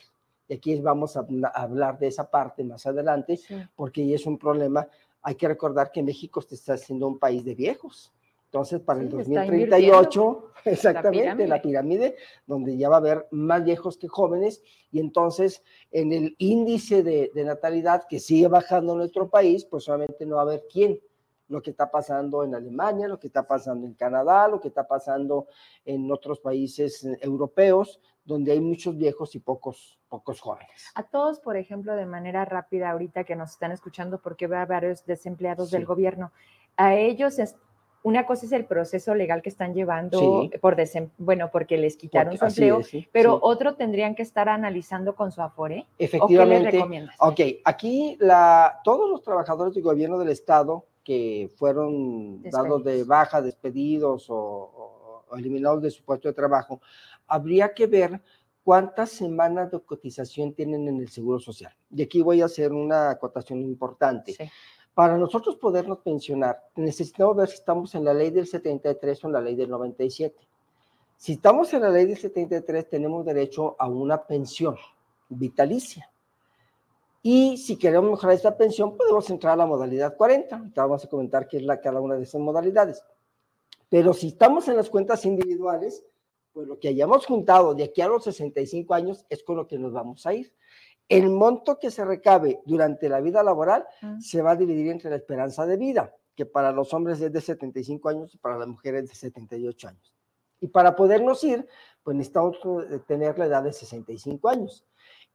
[0.48, 3.40] Y aquí vamos a, hablar de esa parte más adelante,
[3.76, 4.88] porque ya es un problema.
[5.24, 8.14] Hay que recordar que México está siendo un país de viejos.
[8.46, 12.16] Entonces, para el 2038, exactamente, la pirámide.
[12.46, 14.62] donde ya va a haber más viejos que jóvenes,
[14.92, 19.86] y entonces en el índice de, de natalidad que sigue bajando en nuestro país, pues
[19.86, 21.00] solamente no va a haber quién
[21.48, 24.88] lo que está pasando en Alemania, lo que está pasando en Canadá, lo que está
[24.88, 25.48] pasando
[25.86, 30.92] en otros países eh, europeos, donde hay muchos viejos y pocos, pocos jóvenes.
[30.96, 34.66] A todos, por ejemplo, de manera rápida, ahorita que nos están escuchando, porque veo a
[34.66, 36.32] varios desempleados del gobierno,
[36.76, 37.40] a ellos
[38.06, 40.78] una cosa es el proceso legal que están llevando por
[41.18, 42.82] bueno, porque les quitaron su empleo,
[43.12, 45.88] pero otro tendrían que estar analizando con su Afore.
[45.98, 46.80] Efectivamente.
[47.18, 52.84] ¿o qué Ok, aquí la, todos los trabajadores del gobierno del estado que fueron dados
[52.84, 56.82] de baja, despedidos o, o eliminados de su puesto de trabajo,
[57.28, 58.22] habría que ver
[58.66, 61.74] cuántas semanas de cotización tienen en el Seguro Social.
[61.96, 64.34] Y aquí voy a hacer una acotación importante.
[64.34, 64.50] Sí
[64.96, 69.34] para nosotros podernos pensionar, necesitamos ver si estamos en la ley del 73 o en
[69.34, 70.48] la ley del 97.
[71.18, 74.78] Si estamos en la ley del 73, tenemos derecho a una pensión
[75.28, 76.10] vitalicia.
[77.28, 80.58] Y si queremos mejorar esta pensión, podemos entrar a la modalidad 40.
[80.58, 83.04] Ahorita vamos a comentar qué es la, cada una de esas modalidades.
[83.90, 86.06] Pero si estamos en las cuentas individuales,
[86.54, 89.80] pues lo que hayamos juntado de aquí a los 65 años es con lo que
[89.80, 90.54] nos vamos a ir.
[91.10, 93.88] El monto que se recabe durante la vida laboral
[94.20, 97.42] se va a dividir entre la esperanza de vida, que para los hombres es de
[97.42, 100.14] 75 años y para las mujeres de 78 años.
[100.62, 101.68] Y para podernos ir,
[102.04, 102.58] pues necesitamos
[102.92, 104.86] eh, tener la edad de 65 años.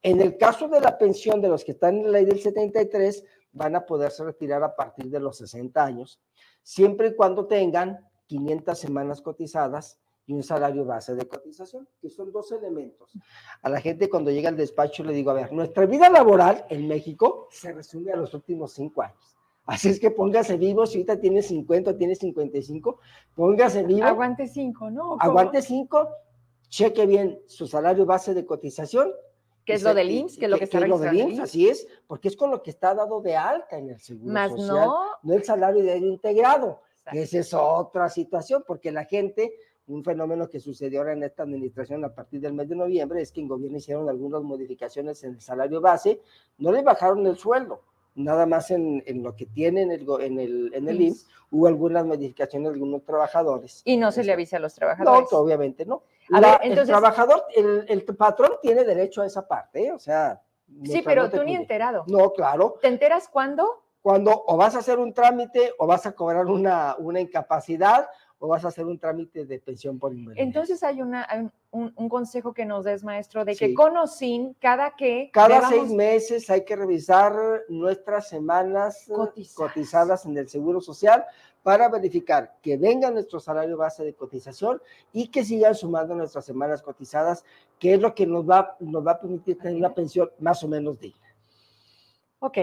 [0.02, 3.24] En el caso de la pensión de los que están en la ley del 73,
[3.52, 6.20] van a poderse retirar a partir de los 60 años,
[6.62, 12.30] siempre y cuando tengan 500 semanas cotizadas y un salario base de cotización, que son
[12.30, 13.12] dos elementos.
[13.62, 16.86] A la gente cuando llega al despacho le digo, a ver, nuestra vida laboral en
[16.86, 19.36] México se resume a los últimos cinco años.
[19.64, 23.00] Así es que póngase vivo, si ahorita tiene 50, tiene 55,
[23.34, 24.04] póngase vivo.
[24.04, 25.16] Aguante cinco, ¿no?
[25.18, 26.08] Aguante cinco,
[26.68, 29.12] cheque bien su salario base de cotización.
[29.64, 30.38] ¿Qué es lo del IMSS?
[30.38, 31.40] ¿Qué es lo que, está es lo del IMSS?
[31.40, 34.50] Así es, porque es con lo que está dado de alta en el seguro Más
[34.50, 35.06] social, no.
[35.22, 36.80] No el salario de integrado.
[37.12, 39.52] Esa es otra situación, porque la gente
[39.90, 43.32] un fenómeno que sucedió ahora en esta administración a partir del mes de noviembre es
[43.32, 46.20] que en gobierno hicieron algunas modificaciones en el salario base,
[46.58, 47.82] no le bajaron el sueldo,
[48.14, 52.04] nada más en, lo que tienen en el, en el, en el IMSS, hubo algunas
[52.04, 53.82] modificaciones de algunos trabajadores.
[53.84, 55.28] Y no se le avisa a los trabajadores.
[55.30, 56.02] No, obviamente no.
[56.62, 59.92] El trabajador, el, el, patrón tiene derecho a esa parte, ¿eh?
[59.92, 60.40] o sea.
[60.84, 62.04] Sí, pero tú ni enterado.
[62.06, 62.76] No, claro.
[62.80, 63.82] ¿Te enteras cuándo?
[64.02, 68.08] Cuando o vas a hacer un trámite o vas a cobrar una, una incapacidad
[68.40, 70.42] o vas a hacer un trámite de pensión por invalidez.
[70.42, 74.96] Entonces hay, una, un, consejo que nos des, maestro, de que con o sin, cada
[74.96, 75.30] que...
[75.30, 77.34] Cada seis meses hay que revisar
[77.68, 79.06] nuestras semanas
[79.54, 80.24] cotizadas.
[80.24, 81.24] en el Seguro Social
[81.62, 84.80] para verificar que venga nuestro salario base de cotización
[85.12, 87.44] y que sigan sumando nuestras semanas cotizadas,
[87.78, 90.68] que es lo que nos va, nos va a permitir tener una pensión más o
[90.68, 91.28] menos digna.
[92.38, 92.56] Ok,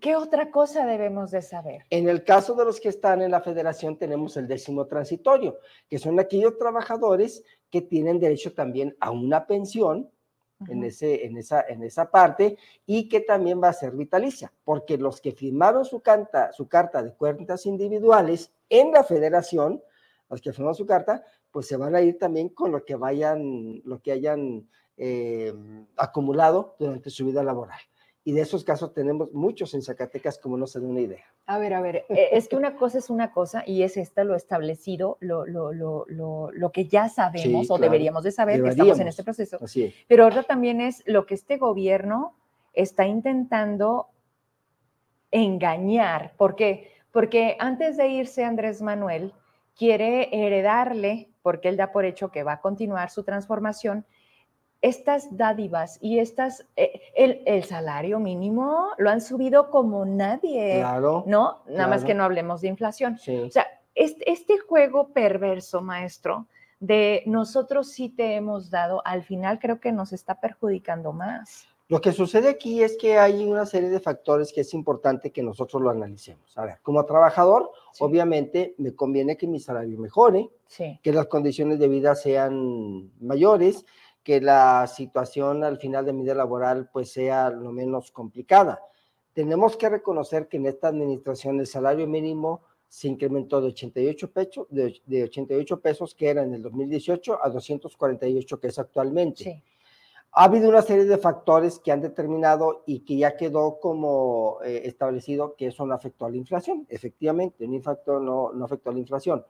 [0.00, 1.84] ¿Qué otra cosa debemos de saber?
[1.90, 5.98] En el caso de los que están en la federación tenemos el décimo transitorio, que
[5.98, 10.10] son aquellos trabajadores que tienen derecho también a una pensión
[10.68, 14.98] en, ese, en, esa, en esa parte y que también va a ser vitalicia, porque
[14.98, 19.82] los que firmaron su, carta, su carta de cuentas individuales en la federación,
[20.28, 23.80] los que firmaron su carta, pues se van a ir también con lo que vayan,
[23.84, 25.54] lo que hayan eh,
[25.96, 27.78] acumulado durante su vida laboral
[28.26, 31.24] y de esos casos tenemos muchos en Zacatecas, como no se da una idea.
[31.44, 34.24] A ver, a ver, eh, es que una cosa es una cosa y es esta
[34.24, 38.98] lo establecido, lo, lo, lo, lo, que ya sabemos o deberíamos de saber que estamos
[38.98, 39.58] en este proceso.
[39.60, 39.94] Así es.
[40.08, 42.34] Pero ahora también es lo que este gobierno
[42.72, 44.08] está intentando
[45.30, 46.32] engañar.
[46.38, 46.92] ¿Por qué?
[47.12, 49.34] Porque antes de irse Andrés Manuel,
[49.76, 54.06] quiere heredarle, porque él da por hecho que va a continuar su transformación,
[54.84, 60.76] estas dádivas y estas, eh, el, salario mínimo lo han subido como nadie.
[60.80, 61.24] Claro.
[61.26, 61.62] ¿No?
[61.66, 63.14] Nada más que no hablemos de inflación.
[63.14, 66.48] O sea, este, este, juego perverso, maestro,
[66.80, 71.66] de nosotros sí te hemos dado, al final creo que nos está perjudicando más.
[71.88, 75.42] Lo que sucede aquí es que hay una serie de factores que es importante que
[75.42, 76.56] nosotros lo analicemos.
[76.58, 77.70] A ver, como trabajador,
[78.00, 80.50] obviamente me conviene que mi salario mejore,
[81.02, 83.84] que las condiciones de vida sean mayores,
[84.24, 88.80] que la situación al final de mi vida laboral pues sea lo menos complicada.
[89.34, 94.66] Tenemos que reconocer que en esta administración el salario mínimo se incrementó de 88, pesos,
[94.70, 99.62] de, 88 pesos que era en el 2018 a 248 que es actualmente.
[100.32, 104.82] Ha habido una serie de factores que han determinado y que ya quedó como eh,
[104.84, 106.86] establecido que eso no afectó a la inflación.
[106.88, 109.44] Efectivamente, un impacto no, no afectó a la inflación.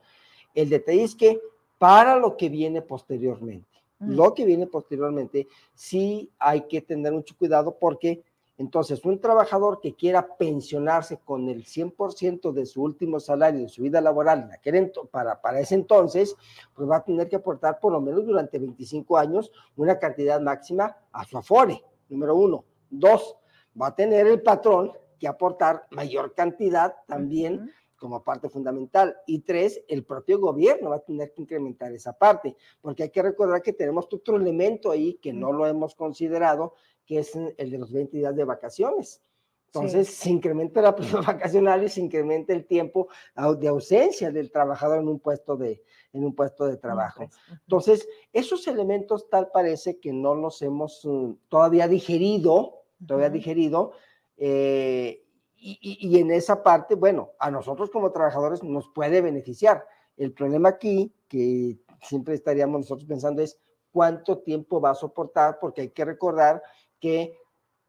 [0.53, 1.39] El detalle es que
[1.77, 3.74] para lo que viene posteriormente,
[4.07, 8.23] lo que viene posteriormente, sí hay que tener mucho cuidado porque
[8.57, 13.81] entonces un trabajador que quiera pensionarse con el 100% de su último salario de su
[13.81, 14.49] vida laboral
[15.11, 16.35] para, para ese entonces,
[16.73, 20.95] pues va a tener que aportar por lo menos durante 25 años una cantidad máxima
[21.11, 22.63] a su afore, número uno.
[22.89, 23.35] Dos,
[23.79, 27.71] va a tener el patrón que aportar mayor cantidad también
[28.05, 29.17] como parte fundamental.
[29.25, 33.23] Y tres, el propio gobierno va a tener que incrementar esa parte, porque hay que
[33.23, 37.77] recordar que tenemos otro elemento ahí que no lo hemos considerado, que es el de
[37.79, 39.23] los 20 días de vacaciones.
[39.65, 43.07] Entonces, se incrementa la prima vacacional y se incrementa el tiempo
[43.59, 45.81] de ausencia del trabajador en un puesto de,
[46.13, 47.27] en un puesto de trabajo.
[47.49, 53.93] Entonces, esos elementos tal parece que no los hemos mm, todavía digerido, todavía digerido,
[54.37, 55.24] eh,
[55.65, 59.87] y, y, en esa parte, bueno, a nosotros como trabajadores nos puede beneficiar.
[60.15, 63.57] El problema aquí, que siempre estaríamos nosotros pensando, es
[63.91, 66.61] cuánto tiempo va a soportar, porque hay que recordar
[66.99, 67.37] que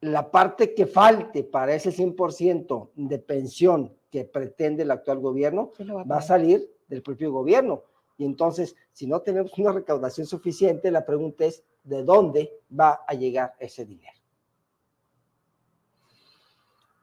[0.01, 5.73] la parte que falte para ese 100% de pensión que pretende el actual gobierno
[6.11, 7.83] va, a salir del propio gobierno.
[8.17, 13.15] Y entonces, si no tenemos una recaudación suficiente, la pregunta es, ¿de dónde va a
[13.15, 14.16] llegar ese dinero?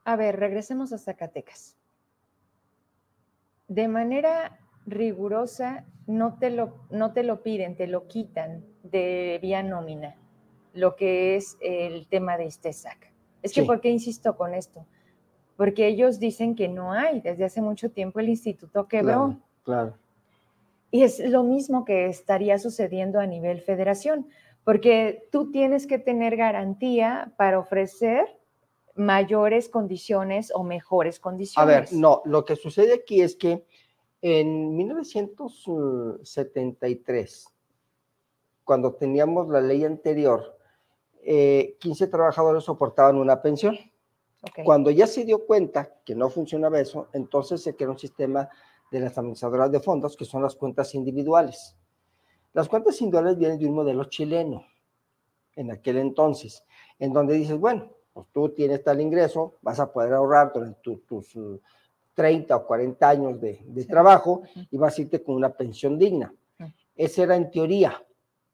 [0.06, 1.78] A ver, regresemos a Zacatecas.
[3.68, 9.63] De manera rigurosa, no te lo, no te lo piden, te lo quitan de vía
[9.63, 10.16] nómina
[10.74, 13.12] lo que es el tema de este SAC.
[13.42, 14.86] Es que, ¿por qué insisto con esto?
[15.56, 19.38] Porque ellos dicen que no hay, desde hace mucho tiempo el instituto quebró.
[19.63, 19.98] Claro,
[20.92, 24.28] Y es lo mismo que estaría sucediendo a nivel federación,
[24.63, 28.26] porque tú tienes que tener garantía para ofrecer
[28.95, 31.63] mayores condiciones o mejores condiciones.
[31.63, 33.65] A ver, no, lo que sucede aquí es que
[34.21, 37.47] en 1973,
[38.63, 40.58] cuando teníamos la ley anterior,
[41.23, 43.77] 15 eh, trabajadores soportaban una pensión.
[44.65, 48.49] Cuando ya se dio cuenta que no funcionaba eso, entonces se creó un sistema
[48.91, 51.77] de las administradoras de fondos, que son las cuentas individuales.
[52.51, 54.65] Las cuentas individuales vienen de un modelo chileno,
[55.56, 56.63] en aquel entonces,
[56.99, 61.38] en donde dices, bueno, pues tú tienes tal ingreso, vas a poder ahorrar durante tus
[62.13, 66.34] 30 o 40 años de, trabajo y vas a irte con una pensión digna.
[66.95, 68.02] Esa era en teoría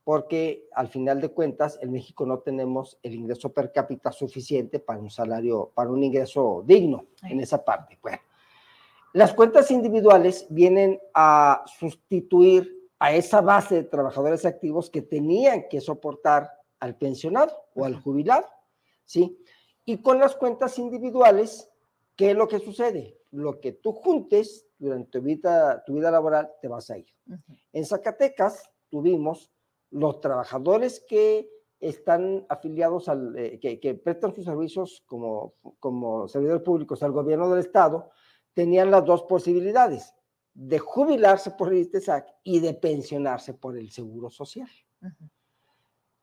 [0.03, 4.99] porque al final de cuentas en México no tenemos el ingreso per cápita suficiente para
[4.99, 7.99] un salario, para un ingreso digno en esa parte.
[8.01, 8.17] Bueno,
[9.13, 15.79] las cuentas individuales vienen a sustituir a esa base de trabajadores activos que tenían que
[15.79, 18.47] soportar al pensionado o al jubilado,
[19.09, 19.43] ¿sí?
[19.85, 21.67] Y con las cuentas individuales,
[22.15, 23.17] ¿qué es lo que sucede?
[23.31, 27.07] Lo que tú juntes durante tu vida, tu vida laboral te vas a ir.
[27.73, 29.51] En Zacatecas tuvimos
[29.89, 37.01] los trabajadores que están afiliados al, eh, que, prestan sus servicios como, como servidores públicos
[37.01, 38.11] al gobierno del Estado,
[38.53, 40.13] tenían las dos posibilidades,
[40.53, 44.69] de jubilarse por el ISTESAC y de pensionarse por el Seguro Social.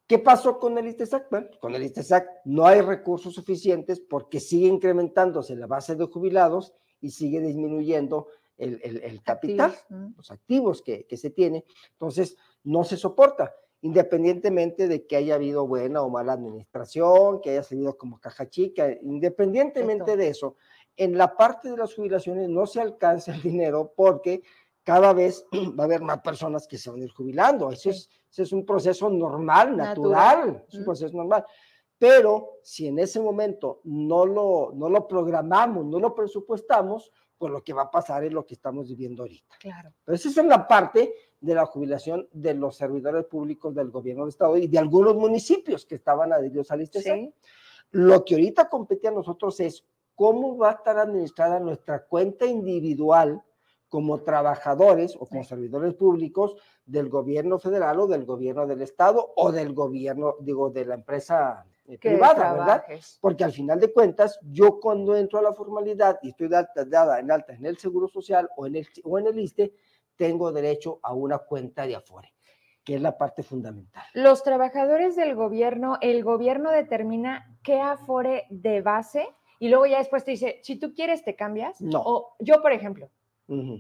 [0.07, 1.31] ¿Qué pasó con el ISTESAC?
[1.31, 6.75] Bueno, con el ISTESAC no hay recursos suficientes porque sigue incrementándose la base de jubilados
[7.01, 9.75] y sigue disminuyendo el, el, capital,
[10.17, 11.65] los activos que, que se tiene.
[11.93, 17.63] Entonces, no se soporta, independientemente de que haya habido buena o mala administración, que haya
[17.63, 20.57] salido como caja chica, independientemente de eso,
[20.97, 24.43] en la parte de las jubilaciones no se alcanza el dinero porque
[24.83, 25.45] cada vez
[25.79, 27.71] va a haber más personas que se van a ir jubilando.
[27.71, 31.45] Eso, es, es un proceso normal, natural, es un proceso normal.
[31.99, 37.63] Pero si en ese momento no lo, no lo programamos, no lo presupuestamos, pues lo
[37.63, 39.57] que va a pasar es lo que estamos viviendo ahorita.
[39.61, 39.93] Claro.
[40.05, 44.31] Pero esa es la parte de la jubilación de los servidores públicos del gobierno de
[44.31, 47.31] Estado y de algunos municipios que estaban adheridos al ISTESAC.
[47.93, 49.85] Lo que ahorita compete a nosotros es
[50.15, 53.43] cómo va a estar administrada nuestra cuenta individual
[53.97, 59.51] como trabajadores o como servidores públicos del gobierno federal o del gobierno del Estado o
[59.51, 62.85] del gobierno, digo, de la empresa eh, privada, ¿verdad?
[63.23, 67.31] Porque al final de cuentas, yo cuando entro a la formalidad y estoy dada en
[67.31, 69.73] alta en el Seguro Social o en el, o en el ISTE,
[70.15, 72.35] tengo derecho a una cuenta de Afore,
[72.85, 74.05] que es la parte fundamental.
[74.13, 79.27] Los trabajadores del gobierno, el gobierno determina qué Afore de base
[79.59, 81.81] y luego ya después te dice, si tú quieres, te cambias.
[81.81, 82.03] No.
[82.05, 83.09] O yo, por ejemplo,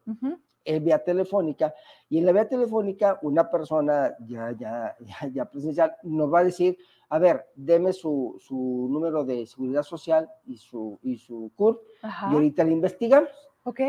[0.65, 1.71] en vía telefónica,
[2.09, 4.95] y en la vía telefónica una persona ya, ya,
[5.31, 6.79] ya, presencial nos va a decir,
[7.09, 12.33] a ver, deme su, su número de seguridad social y su, y su CUR, y
[12.33, 13.29] ahorita le investigamos.
[13.65, 13.81] Ok.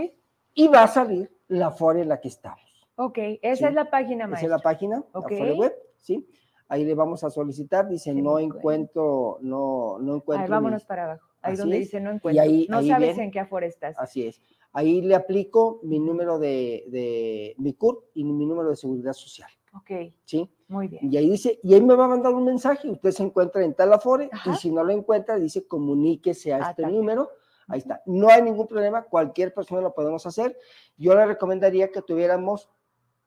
[0.53, 2.61] Y va a salir la FORE en la que estamos.
[2.97, 5.39] Ok, esa es la página, Esa es la página, okay.
[5.39, 6.29] la FORE web, ¿sí?
[6.71, 10.45] Ahí le vamos a solicitar, dice no encuentro, no, no encuentro.
[10.45, 12.45] Ahí vámonos para abajo, ahí donde dice no encuentro.
[12.69, 13.97] no sabes en qué afuera estás.
[13.99, 14.41] Así es.
[14.73, 19.51] Ahí le aplico mi número de, de mi CURP y mi número de seguridad social.
[19.75, 20.15] Ok.
[20.25, 20.49] ¿Sí?
[20.69, 21.13] Muy bien.
[21.13, 23.75] Y ahí dice, y ahí me va a mandar un mensaje, usted se encuentra en
[23.75, 27.31] tal afore, y si no lo encuentra, dice comuníquese a este número.
[27.67, 28.01] Ahí está.
[28.07, 30.57] No hay ningún problema, cualquier persona lo podemos hacer.
[30.97, 32.69] Yo le recomendaría que tuviéramos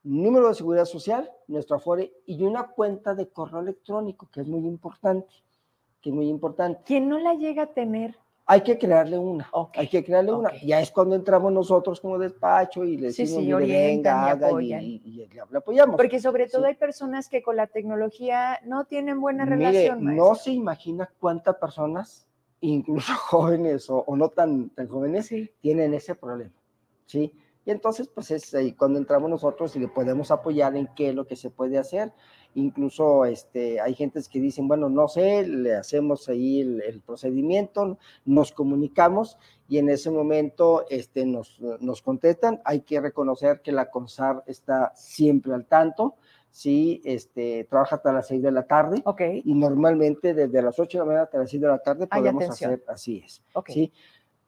[0.04, 4.66] número de seguridad social, nuestro Afore y una cuenta de correo electrónico, que es muy
[4.66, 5.34] importante,
[6.02, 6.82] que es muy importante.
[6.86, 8.18] Quien no la llega a tener.
[8.46, 10.52] Hay que crearle una, hay que crearle una.
[10.62, 14.74] Ya es cuando entramos nosotros como despacho y le decimos, sí, sí, venga, haga y,
[14.74, 15.96] y, le apoyamos.
[15.96, 20.16] Porque sobre todo hay personas que con la tecnología no tienen buena Mire, relación.
[20.16, 22.28] No se imagina cuántas personas,
[22.60, 26.52] incluso jóvenes o, no tan, tan jóvenes, tienen ese problema,
[27.06, 27.34] ¿sí?
[27.66, 31.16] Y entonces, pues es ahí cuando entramos nosotros y le podemos apoyar en qué es
[31.16, 32.12] lo que se puede hacer.
[32.56, 38.52] Incluso este, hay gentes que dicen, bueno, no sé, le hacemos ahí el, procedimiento, nos
[38.52, 39.38] comunicamos
[39.68, 42.62] y en ese momento este, nos, nos contestan.
[42.66, 46.16] Hay que reconocer que la CONSAR está siempre al tanto.
[46.52, 49.02] Sí, este, trabaja hasta las 6 de la tarde.
[49.06, 49.22] Ok.
[49.44, 52.48] Y normalmente desde las 8 de la mañana hasta las 6 de la tarde podemos
[52.48, 53.42] hacer, así es.
[53.54, 53.74] Okay.
[53.74, 53.94] ¿sí?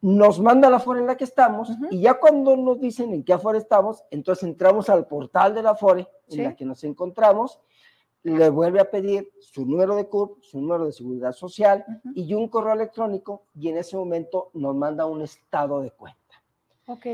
[0.02, 3.34] Nos manda la Afore en la que estamos y ya cuando nos dicen en qué
[3.34, 7.60] Afore estamos, entonces entramos al portal de la Afore en la que nos encontramos,
[8.24, 11.86] le vuelve a pedir su número de CURP, su número de seguridad social
[12.16, 16.20] y un correo electrónico y en ese momento nos manda un estado de cuenta.
[16.88, 17.06] Ok.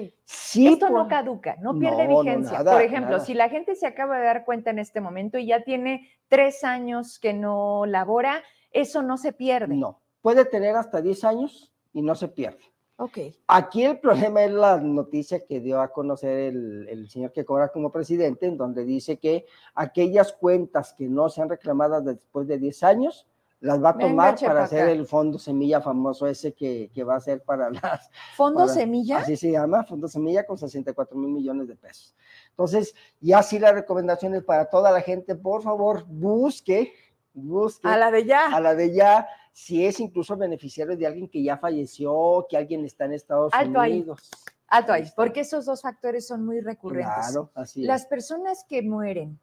[0.56, 2.64] Esto no caduca, no pierde vigencia.
[2.64, 5.64] por ejemplo, si la gente se acaba de dar cuenta en este momento y ya
[5.64, 9.76] tiene tres años que no labora, eso no se pierde.
[9.76, 12.71] No, puede tener hasta 10 años y no se pierde.
[13.02, 13.36] Okay.
[13.48, 17.92] Aquí el problema es la noticia que dio a conocer el, señor que cobra como
[17.92, 23.28] presidente, en donde dice que aquellas cuentas que no sean reclamadas después de 10 años,
[23.60, 27.42] las va a tomar para hacer el fondo semilla famoso ese que, va a ser
[27.42, 28.08] para las...
[28.36, 29.18] ¿Fondo semilla?
[29.18, 32.16] Así se llama, fondo semilla con 64 mil millones de pesos.
[32.52, 36.94] Entonces, ya sí las recomendaciones para toda la gente, por favor, busque,
[37.34, 37.88] busque.
[37.88, 38.56] A la de ya.
[38.56, 42.86] A la de ya si es incluso beneficiario de alguien que ya falleció, que alguien
[42.86, 44.30] está en Estados Unidos.
[44.68, 47.14] Alto ahí, porque esos dos factores son muy recurrentes.
[47.14, 49.38] Claro, así Las personas que mueren,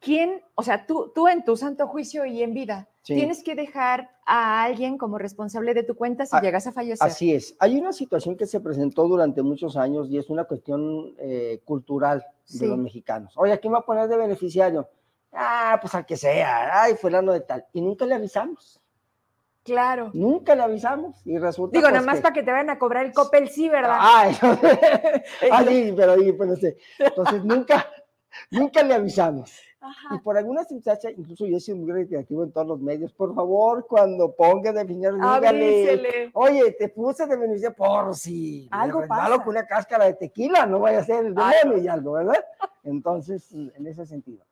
[0.00, 4.10] ¿quién, o sea, tú, tú en tu santo juicio y en vida, tienes que dejar
[4.26, 7.06] a alguien como responsable de tu cuenta si ah, llegas a fallecer?
[7.06, 7.54] Así es.
[7.60, 12.26] Hay una situación que se presentó durante muchos años y es una cuestión eh, cultural
[12.48, 13.32] de los mexicanos.
[13.36, 14.88] Oye, ¿quién va a poner de beneficiario?
[15.32, 17.64] Ah, pues al que sea, ay, fulano de tal.
[17.72, 18.80] Y nunca le avisamos.
[19.68, 20.10] Claro.
[20.14, 21.78] Nunca le avisamos y resulta.
[21.78, 23.98] Digo, nada más para que te vayan a cobrar el copel, sí, ¿verdad?
[24.00, 24.36] Ay,
[25.50, 26.78] ah, sí, pero ahí, pues no sé.
[26.98, 27.86] Entonces, nunca,
[28.50, 29.52] nunca le avisamos.
[30.10, 33.34] Y por alguna circunstancia, incluso yo he sido muy reiterativo en todos los medios, por
[33.34, 39.38] favor, cuando ponga de dígale, oye, te puse de beneficiar por si algo pasa.
[39.38, 42.44] con una cáscara de tequila, no vaya a ser el veneno y algo, ¿verdad?
[42.82, 44.44] Entonces, en ese sentido.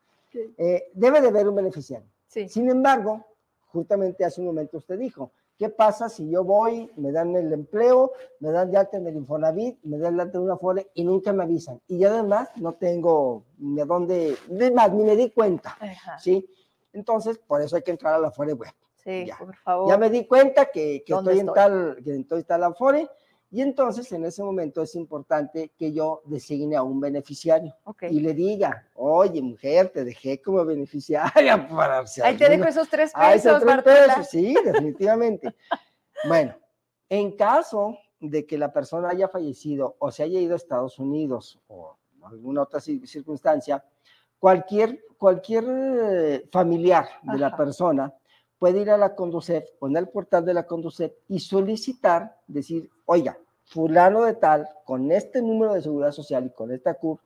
[0.59, 2.07] Eh, debe de haber un beneficiario.
[2.29, 2.49] Sí.
[2.49, 3.25] Sin embargo,
[3.67, 8.13] justamente hace un momento usted dijo, ¿qué pasa si yo voy, me dan el empleo,
[8.41, 11.05] me dan de alta en el Infonavit, me dan de alta en una FORE y
[11.05, 11.81] nunca me avisan?
[11.89, 15.77] Y además no tengo ni a dónde, ni más, ni me di cuenta,
[16.19, 16.49] ¿sí?
[16.93, 18.73] Entonces, por eso hay que entrar a la FORE web.
[18.95, 19.89] Sí, por favor.
[19.89, 23.09] Ya me di cuenta que, que estoy, en tal, que estoy en tal FORE,
[23.57, 28.35] y entonces en ese momento es importante que yo designe a un beneficiario y le
[28.35, 32.05] diga, oye mujer, te dejé como beneficiaria para...
[32.23, 35.55] Ahí te dejo esos tres pesos, tres sí, definitivamente.
[36.29, 36.55] bueno,
[37.09, 41.59] en caso de que la persona haya fallecido o se haya ido a Estados Unidos
[41.69, 43.83] o alguna otra circunstancia,
[44.39, 48.13] cualquier, cualquier eh, familiar de la persona
[48.59, 53.39] puede ir a la Conducef, poner el portal de la Conducef y solicitar, decir, oiga,
[53.67, 57.21] fulano de tal, con este número de seguridad social y con esta CUR,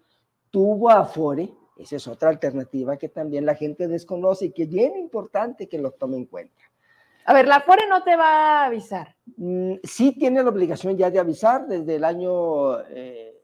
[0.51, 4.97] tuvo Afore, esa es otra alternativa que también la gente desconoce y que es bien
[4.97, 6.63] importante que lo tome en cuenta.
[7.27, 9.15] A ver, la Afore no te va a avisar.
[9.37, 13.41] Mm, sí tiene la obligación ya de avisar desde el año, eh,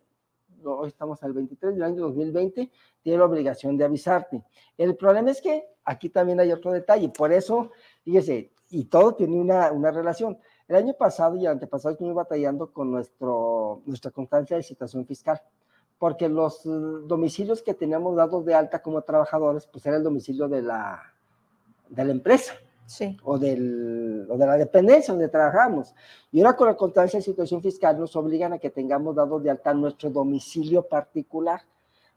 [0.65, 2.71] hoy estamos al 23 del año 2020,
[3.03, 4.43] tiene la obligación de avisarte.
[4.77, 7.71] El problema es que aquí también hay otro detalle, por eso
[8.07, 10.39] Fíjese, y todo tiene una, una relación.
[10.69, 15.41] El año pasado y el antepasado estuvimos batallando con nuestro, nuestra constancia de situación fiscal,
[15.99, 16.69] porque los eh,
[17.07, 21.01] domicilios que teníamos dados de alta como trabajadores, pues era el domicilio de la,
[21.89, 22.55] de la empresa.
[22.85, 23.17] Sí.
[23.25, 25.93] O, del, o de la dependencia donde trabajamos.
[26.31, 29.51] Y ahora con la constancia de situación fiscal nos obligan a que tengamos dados de
[29.51, 31.62] alta nuestro domicilio particular,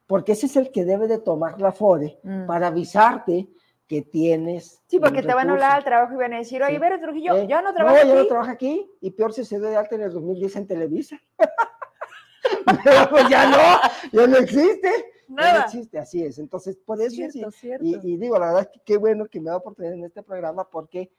[0.05, 2.45] porque ese es el que debe de tomar la FODE mm.
[2.45, 3.49] para avisarte
[3.89, 4.83] que tienes.
[4.85, 7.01] Sí, porque te van a hablar al trabajo y van a decir, oye, sí.
[7.01, 8.09] Trujillo, eh, yo no trabajo no, aquí.
[8.09, 10.67] yo no trabajo aquí, y peor si se dio de alta en el 2010 en
[10.67, 11.19] Televisa.
[12.83, 13.57] Pero pues ya no,
[14.11, 14.91] ya no existe.
[15.27, 15.51] Nada.
[15.51, 16.37] Ya no existe, así es.
[16.37, 17.83] Entonces, por eso cierto, cierto.
[17.83, 20.69] Y, y, digo, la verdad que qué bueno que me da oportunidad en este programa,
[20.69, 21.11] porque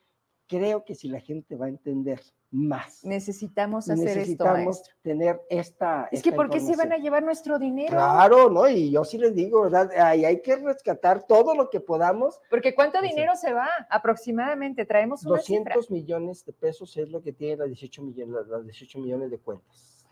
[0.51, 2.21] creo que si la gente va a entender
[2.51, 3.05] más.
[3.05, 6.09] Necesitamos hacer necesitamos esto, tener esta.
[6.11, 7.91] Es que, ¿por qué se van a llevar nuestro dinero?
[7.91, 8.69] Claro, ¿no?
[8.69, 9.89] Y yo sí les digo, ¿verdad?
[9.97, 12.41] Ahí hay que rescatar todo lo que podamos.
[12.51, 13.69] Porque ¿cuánto dinero se va?
[13.89, 18.65] Aproximadamente, traemos una 200 millones de pesos es lo que tiene las 18 millones, las
[18.65, 20.05] 18 millones de cuentas.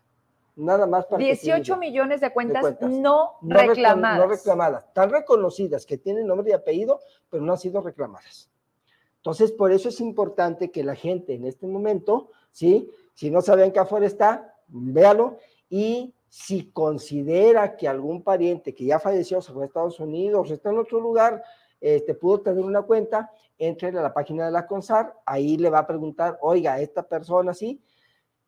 [0.54, 4.18] Nada más para 18 millones de cuentas, de cuentas, no, no reclamadas.
[4.20, 8.48] No reclamadas, tan reconocidas que tienen nombre y apellido, pero no han sido reclamadas.
[9.18, 12.90] Entonces, por eso es importante que la gente en este momento, ¿sí?
[13.14, 15.38] Si no saben que afuera está, véalo.
[15.68, 20.70] Y si considera que algún pariente que ya falleció, se fue a Estados Unidos, está
[20.70, 21.42] en otro lugar,
[21.80, 25.80] este, pudo tener una cuenta, entre a la página de la CONSAR, ahí le va
[25.80, 27.80] a preguntar, oiga, esta persona sí,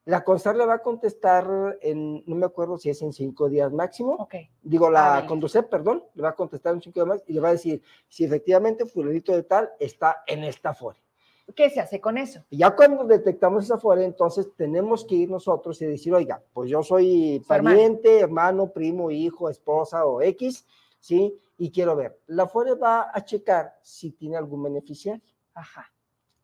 [0.04, 3.72] la CONSAR le va a contestar en, no me acuerdo si es en cinco días
[3.72, 4.14] máximo.
[4.14, 4.50] Okay.
[4.62, 7.40] Digo, la ah, Conducep, perdón, le va a contestar en cinco días más y le
[7.40, 11.00] va a decir si efectivamente fulanito de tal está en esta FORE.
[11.54, 12.44] ¿Qué se hace con eso?
[12.50, 16.82] Ya cuando detectamos esa FORE, entonces tenemos que ir nosotros y decir, oiga, pues yo
[16.82, 20.64] soy pariente, hermano, primo, hijo, esposa o X,
[21.00, 21.36] ¿sí?
[21.58, 22.20] Y quiero ver.
[22.26, 25.22] La FORE va a checar si tiene algún beneficiario.
[25.54, 25.92] Ajá.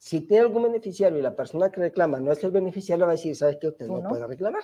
[0.06, 3.16] Si tiene algún beneficiario y la persona que reclama no es el beneficiario, va a
[3.16, 3.66] decir, ¿sabes qué?
[3.66, 4.62] Usted no, puede reclamar.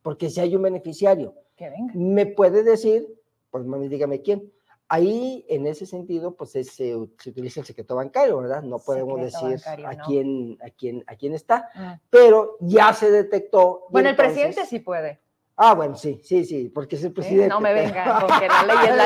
[0.00, 1.92] Porque si hay un beneficiario, que venga.
[1.94, 3.06] me puede decir,
[3.50, 4.50] pues mami, dígame quién.
[4.88, 8.62] Ahí, en ese sentido, pues se, se, utiliza el secreto bancario, ¿verdad?
[8.62, 12.00] No podemos decir a, Quién, a, quién, a quién está, ah.
[12.08, 13.88] pero ya se detectó.
[13.90, 15.20] Bueno, el presidente sí puede.
[15.54, 17.48] Ah, bueno, sí, sí, sí, porque es el presidente.
[17.48, 18.96] no me venga, porque la ley es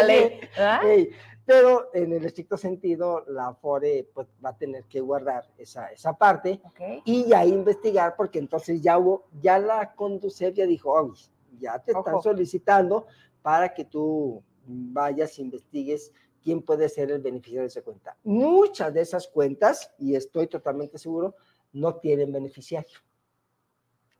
[0.60, 1.10] la ley.
[1.44, 6.12] pero en el estricto sentido, la FORE pues, va a tener que guardar esa, esa
[6.12, 6.60] parte
[7.04, 11.12] y ahí investigar, porque entonces ya hubo, ya la Conducef ya dijo, oh,
[11.58, 13.06] ya te están solicitando
[13.42, 16.12] para que tú vayas, investigues
[16.42, 18.16] quién puede ser el beneficiario de esa cuenta.
[18.24, 21.34] Muchas de esas cuentas, y estoy totalmente seguro,
[21.72, 22.98] no tienen beneficiario.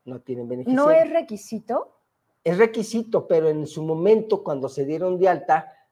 [0.05, 0.85] No tienen beneficiario.
[0.85, 1.97] ¿No es requisito?
[2.43, 5.82] Es requisito, pero en su momento, cuando se dieron de alta,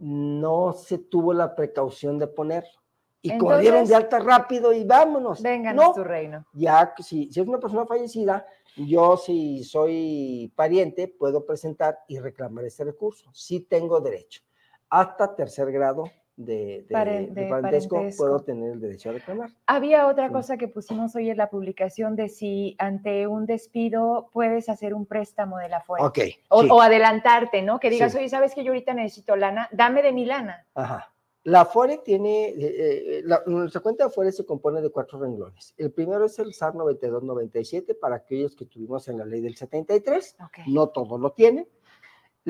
[0.00, 2.80] no se tuvo la precaución de ponerlo.
[3.22, 5.42] Y corrieron de alta rápido y vámonos.
[5.42, 6.46] Vengan a tu reino.
[6.54, 8.46] Ya, si, si es una persona fallecida,
[8.76, 13.30] yo si soy pariente, puedo presentar y reclamar ese recurso.
[13.34, 14.40] Sí tengo derecho.
[14.88, 16.04] Hasta tercer grado
[16.44, 19.50] de, parentesco, puedo tener el derecho a reclamar.
[19.66, 24.68] Había otra cosa que pusimos hoy en la publicación de si ante un despido puedes
[24.68, 26.38] hacer un préstamo de la fuente.
[26.48, 26.70] Ok.
[26.70, 27.78] O, adelantarte, ¿no?
[27.78, 29.68] Que digas, oye, ¿sabes que yo ahorita necesito lana?
[29.72, 30.66] Dame de mi lana.
[30.74, 31.12] Ajá.
[31.44, 35.74] La FORE tiene, eh, eh, nuestra cuenta de FORE se compone de cuatro renglones.
[35.78, 40.36] El primero es el SAR 9297 para aquellos que tuvimos en la ley del 73.
[40.66, 41.66] No todos lo tienen.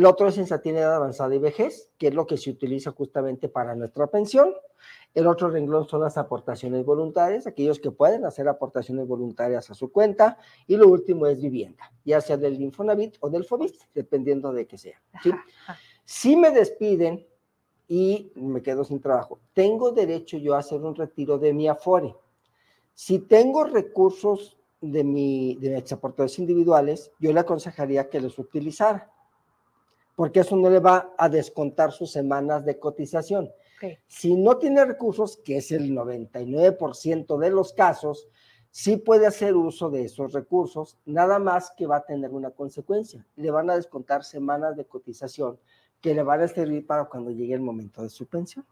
[0.00, 3.74] El otro es insatinidad avanzada y vejez, que es lo que se utiliza justamente para
[3.74, 4.54] nuestra pensión.
[5.12, 9.92] El otro renglón son las aportaciones voluntarias, aquellos que pueden hacer aportaciones voluntarias a su
[9.92, 10.38] cuenta.
[10.66, 14.78] Y lo último es vivienda, ya sea del Infonavit o del FOBIT, dependiendo de qué
[14.78, 14.98] sea.
[16.06, 17.26] Si me despiden
[17.86, 22.16] y me quedo sin trabajo, tengo derecho yo a hacer un retiro de mi Afore.
[22.94, 29.12] Si tengo recursos de, mi, de mis aportaciones individuales, yo le aconsejaría que los utilizara
[30.20, 33.50] porque eso no le va a descontar sus semanas de cotización.
[34.06, 38.28] Si no tiene recursos, que es el 99% de los casos,
[38.70, 43.26] sí puede hacer uso de esos recursos, nada más que va a tener una consecuencia.
[43.36, 45.58] Le van a descontar semanas de cotización
[46.02, 48.66] que le van a servir para cuando llegue el momento de su pensión.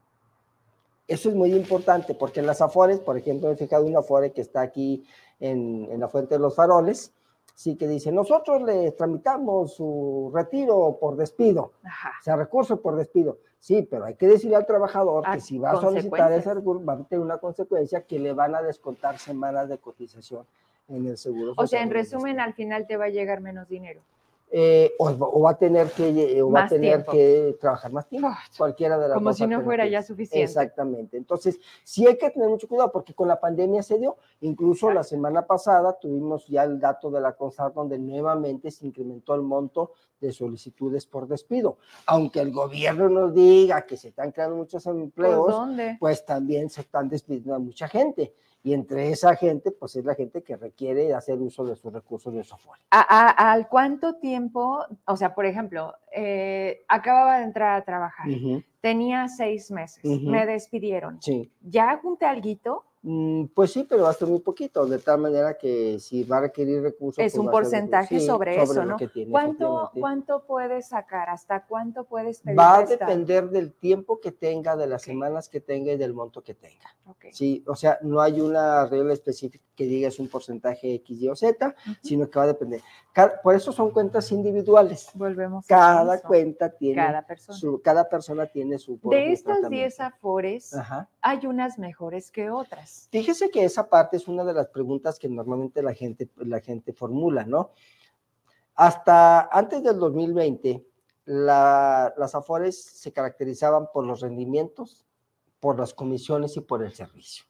[1.07, 4.43] Eso es muy importante porque en las afores, por ejemplo, he fijado una afore que
[4.43, 5.03] está aquí
[5.41, 7.15] en, en la Fuente de los Faroles,
[7.59, 13.39] sí que dice, nosotros le tramitamos su retiro por despido, o sea, recurso por despido.
[13.59, 16.93] Sí, pero hay que decirle al trabajador que si va a solicitar ese recurso, va
[16.93, 20.47] a tener una consecuencia que le van a descontar semanas de cotización
[20.87, 21.55] en el seguro.
[21.57, 24.03] O sea, en resumen, al final te va a llegar menos dinero.
[24.51, 28.29] Eh, o, va a tener que, va a tener que trabajar más tiempo.
[28.57, 30.43] cualquiera de las Como si no fuera ya suficiente.
[30.43, 31.17] Exactamente.
[31.17, 34.17] Entonces, sí hay que tener mucho cuidado porque con la pandemia se dio.
[34.41, 39.35] Incluso la semana pasada tuvimos ya el dato de la CONSAR donde nuevamente se incrementó
[39.35, 41.77] el monto de solicitudes por despido.
[42.07, 45.55] Aunque el gobierno nos diga que se están creando muchos empleos,
[46.01, 48.35] pues también se están despidiendo a mucha gente
[48.69, 52.35] y entre esa gente, pues es la gente que requiere hacer uso de sus recursos
[52.35, 52.79] de software.
[52.91, 58.27] ¿A, al cuánto tiempo, o sea, por ejemplo, eh, acababa de entrar a trabajar,
[58.83, 61.51] tenía seis meses, me despidieron, sí.
[61.63, 62.85] ¿ya junté alguito?
[63.11, 66.83] Mm, pues sí, pero hasta muy poquito, de tal manera que si va a requerir
[66.83, 67.25] recursos.
[67.25, 68.99] Es pues un porcentaje sobre, eso, ¿no?
[69.31, 71.31] ¿Cuánto, ¿Cuánto puedes sacar?
[71.31, 72.59] ¿Hasta cuánto puedes pedir?
[72.59, 76.43] Va a depender del tiempo que tenga, de las semanas que tenga y del monto
[76.43, 76.85] que tenga.
[77.33, 81.29] Sí, o sea, no hay una regla específica que diga es un porcentaje X, Y
[81.29, 82.83] o Z, sino que va a depender.
[83.43, 85.09] por eso son cuentas individuales.
[85.15, 85.67] Volvemos.
[85.67, 86.97] Cada cuenta tiene.
[86.97, 87.57] Cada persona.
[87.57, 88.99] Su, cada persona tiene su.
[89.05, 90.77] De estas 10 afores,
[91.23, 92.98] hay unas mejores que otras.
[93.11, 96.93] Fíjese que esa parte es una de las preguntas que normalmente la gente, la gente
[96.93, 97.71] formula, ¿no?
[98.75, 100.85] Hasta antes del 2020,
[101.25, 105.07] las afores se caracterizaban por los rendimientos,
[105.61, 107.45] por las comisiones y por el servicio.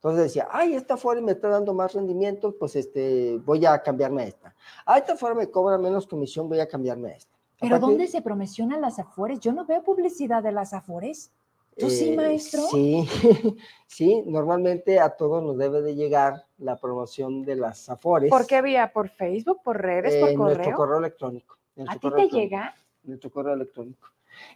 [0.00, 4.22] Entonces decía, ay, esta Afore me está dando más rendimiento, pues este, voy a cambiarme
[4.22, 4.54] a esta.
[4.86, 7.36] Ah, esta Afore me cobra menos comisión, voy a cambiarme a esta.
[7.60, 9.40] ¿Pero dónde se promocionan las Afores?
[9.40, 11.32] Yo no veo publicidad de las Afores.
[11.80, 12.62] ¿Tú sí, eh, maestro?
[12.70, 13.08] Sí,
[13.86, 18.30] sí, normalmente a todos nos debe de llegar la promoción de las Afores.
[18.30, 18.92] ¿Por qué vía?
[18.92, 20.56] ¿Por Facebook, por redes, por correo?
[20.56, 21.56] Nuestro correo electrónico.
[21.86, 22.74] ¿A ti te llega?
[23.02, 24.08] Nuestro correo electrónico.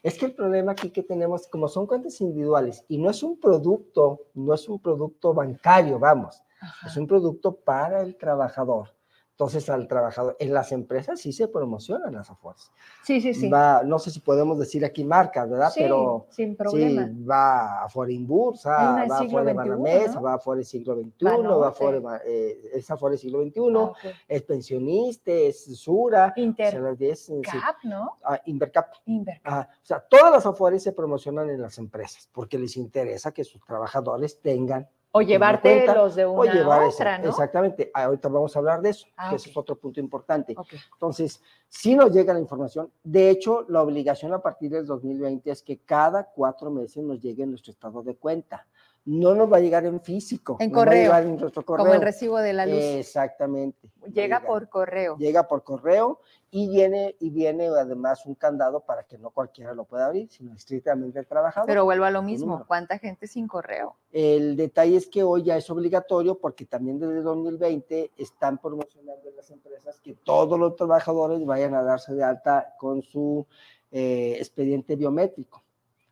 [0.03, 3.39] Es que el problema aquí que tenemos, como son cuentas individuales y no es un
[3.39, 6.43] producto, no es un producto bancario, vamos,
[6.87, 8.94] es un producto para el trabajador.
[9.35, 12.71] Entonces, al trabajador, en las empresas sí se promocionan las afueras.
[13.03, 13.49] Sí, sí, sí.
[13.49, 15.71] Va, no sé si podemos decir aquí marcas, ¿verdad?
[15.71, 17.05] Sí, Pero sin problema.
[17.09, 18.71] Sí, va a Fore Inbursa,
[19.11, 23.19] va a Fore Banamés, va a Fore Siglo XXI, va a Fore, eh, es Fore
[23.19, 23.93] Siglo XXI, ah,
[24.29, 26.33] es pensionista, es Sura.
[26.37, 26.97] Inter.
[27.43, 28.19] Cap, ¿no?
[28.23, 28.95] Ah, Invercap.
[29.07, 29.53] Invercap.
[29.53, 33.43] Ah, o sea, todas las afores se promocionan en las empresas porque les interesa que
[33.43, 37.29] sus trabajadores tengan o llevarte los de una a otra, ¿no?
[37.29, 37.89] Exactamente.
[37.95, 40.57] Ahorita vamos a hablar de eso, ah, que ese es otro punto importante.
[40.93, 45.63] Entonces, si nos llega la información, de hecho, la obligación a partir del 2020 es
[45.63, 48.67] que cada cuatro meses nos llegue nuestro estado de cuenta
[49.07, 50.57] no nos va a llegar en físico.
[50.61, 51.15] En correo.
[51.17, 51.85] en nuestro correo.
[51.85, 52.81] Como el recibo de la luz.
[52.81, 53.91] Exactamente.
[54.13, 55.17] Llega por correo.
[55.19, 59.85] Llega por correo y viene, y viene además un candado para que no cualquiera lo
[59.85, 61.67] pueda abrir, sino estrictamente el trabajador.
[61.67, 63.97] Pero vuelvo a lo mismo, ¿cuánta gente sin correo?
[64.13, 69.37] El detalle es que hoy ya es obligatorio porque también desde 2020 están promocionando en
[69.37, 73.47] las empresas que todos los trabajadores vayan a darse de alta con su
[73.91, 75.64] eh, expediente biométrico.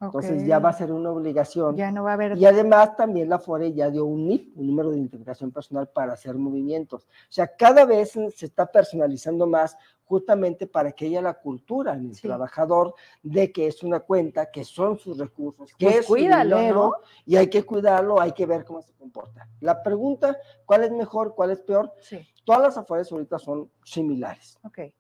[0.07, 1.77] Entonces ya va a ser una obligación.
[1.77, 2.37] Ya no va a haber.
[2.37, 6.15] Y además también la FORE ya dio un NIP, un número de integración personal para
[6.15, 7.05] hacer movimientos.
[7.05, 12.11] O sea, cada vez se está personalizando más justamente para que haya la cultura en
[12.11, 16.59] el trabajador de que es una cuenta, que son sus recursos, que pues es cuídalo,
[16.59, 19.49] dinero, y hay que cuidarlo, hay que ver cómo se comporta.
[19.61, 20.37] La pregunta,
[20.67, 21.93] ¿cuál es mejor, cuál es peor?
[22.01, 22.19] Sí.
[22.45, 24.59] Todas las afores ahorita son similares.
[24.65, 24.93] Okay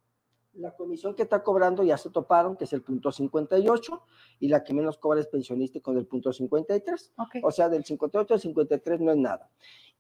[0.55, 4.03] la comisión que está cobrando ya se toparon, que es el punto 58,
[4.41, 7.15] y la que menos cobra es pensionista con el punto 53.
[7.43, 9.51] O sea, del 58 al 53 no es nada.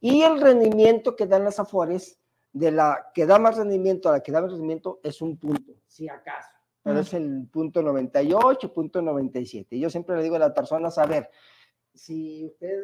[0.00, 2.18] Y el rendimiento que dan las afores,
[2.53, 5.72] de la que da más rendimiento a la que da más rendimiento, es un punto,
[5.86, 6.50] si acaso.
[6.82, 9.76] Pero es el punto 98, punto 97.
[9.76, 11.30] Y yo siempre le digo a las personas, a ver,
[11.94, 12.78] si usted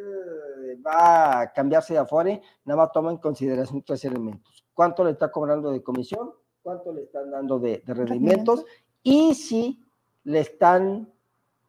[0.87, 4.65] va a cambiarse de afore, nada más toma en consideración tres elementos.
[4.73, 6.33] ¿Cuánto le está cobrando de comisión?
[6.69, 8.67] Cuánto le están dando de, rendimientos
[9.03, 9.83] y si
[10.25, 11.11] le están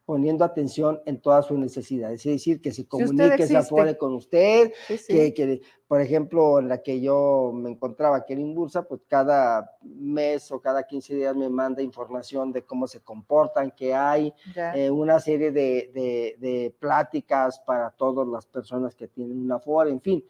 [0.04, 2.26] poniendo atención en todas sus necesidades.
[2.26, 4.72] Es decir, que se comunique, se afore con usted,
[5.08, 10.52] Que, por ejemplo, en la que yo me encontraba, que era Inbursa, pues cada mes
[10.52, 14.34] o cada 15 días me manda información de cómo se comportan, que hay
[14.74, 20.02] eh, una serie de, de, pláticas para todas las personas que tienen una afore, en
[20.02, 20.22] fin,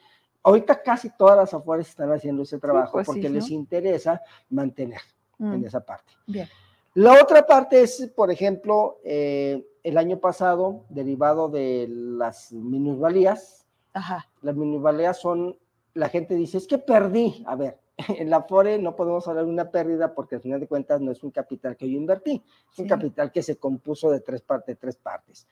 [0.43, 5.01] Ahorita casi todas las afueras están haciendo ese trabajo pues porque les interesa mantener
[5.39, 5.65] en mm.
[5.67, 6.13] esa parte.
[6.27, 6.49] Bien.
[6.95, 14.29] La otra parte es, por ejemplo, eh, el año pasado, derivado de las minusvalías, Ajá.
[14.43, 15.57] las minusvalías son,
[15.95, 17.45] la gente dice, es que perdí.
[17.47, 17.79] A ver,
[18.09, 21.13] en la FORE no podemos hablar de una pérdida porque al final de cuentas no
[21.13, 24.79] es un capital que yo invertí, es un capital que se compuso de tres partes,
[24.79, 25.47] tres partes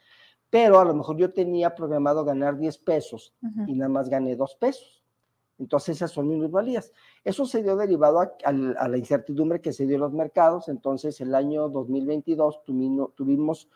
[0.51, 3.34] pero a lo mejor yo tenía programado ganar 10 pesos
[3.66, 5.03] y nada más gané 2 pesos.
[5.59, 6.92] Entonces esas son minusvalías.
[7.24, 10.68] Eso se dio derivado a, la incertidumbre que se dio en los mercados.
[10.68, 13.68] Entonces el año 2022 tuvimos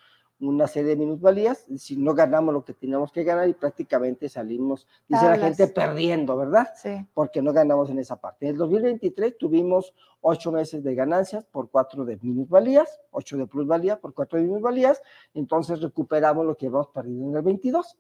[0.48, 4.86] una serie de minusvalías, si no ganamos lo que teníamos que ganar y prácticamente salimos,
[5.08, 6.68] dice la gente, perdiendo, ¿verdad?
[6.74, 7.06] Sí.
[7.14, 8.46] Porque no ganamos en esa parte.
[8.46, 14.00] En el 2023 tuvimos ocho meses de ganancias por cuatro de minusvalías, ocho de plusvalía
[14.00, 15.00] por cuatro de minusvalías,
[15.34, 17.98] entonces recuperamos lo que habíamos perdido en el 22.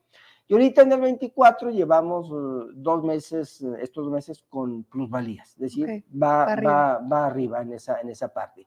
[0.48, 5.58] Y ahorita en el 24 llevamos uh, dos meses, estos dos meses con plusvalías, es
[5.58, 8.66] decir, va, va, va, arriba en esa, en esa parte.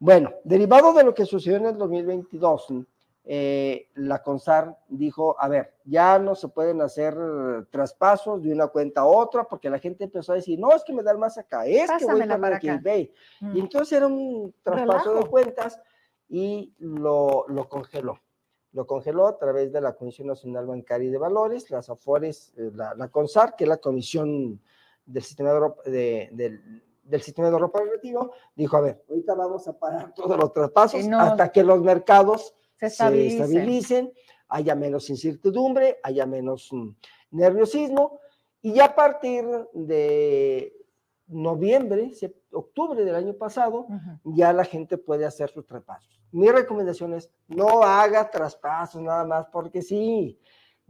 [0.00, 2.68] Bueno, derivado de lo que sucedió en el 2022,
[3.24, 7.14] eh, la CONSAR dijo, a ver, ya no se pueden hacer
[7.70, 10.94] traspasos de una cuenta a otra, porque la gente empezó a decir, no, es que
[10.94, 13.12] me dan más acá, es que voy para aquí, ve.
[13.42, 13.58] Y mm.
[13.58, 15.78] entonces era un traspaso de cuentas
[16.30, 18.18] y lo, lo, congeló.
[18.72, 22.70] Lo congeló a través de la Comisión Nacional Bancaria y de Valores, las AFORES, eh,
[22.74, 24.58] la, la CONSAR, que es la Comisión
[25.04, 25.52] del Sistema
[25.84, 26.60] de, de,
[27.10, 31.06] del sistema de Europa relativo, dijo, a ver, ahorita vamos a parar todos los traspasos
[31.12, 34.12] hasta que los mercados se estabilicen.
[34.48, 36.88] haya menos incertidumbre, haya menos mm,
[37.32, 38.20] nerviosismo,
[38.62, 40.74] y ya a partir de
[41.26, 42.10] noviembre,
[42.52, 43.86] octubre del año pasado,
[44.24, 46.20] ya la gente puede hacer sus traspasos.
[46.32, 50.38] Mi recomendación es no haga traspasos nada más porque sí.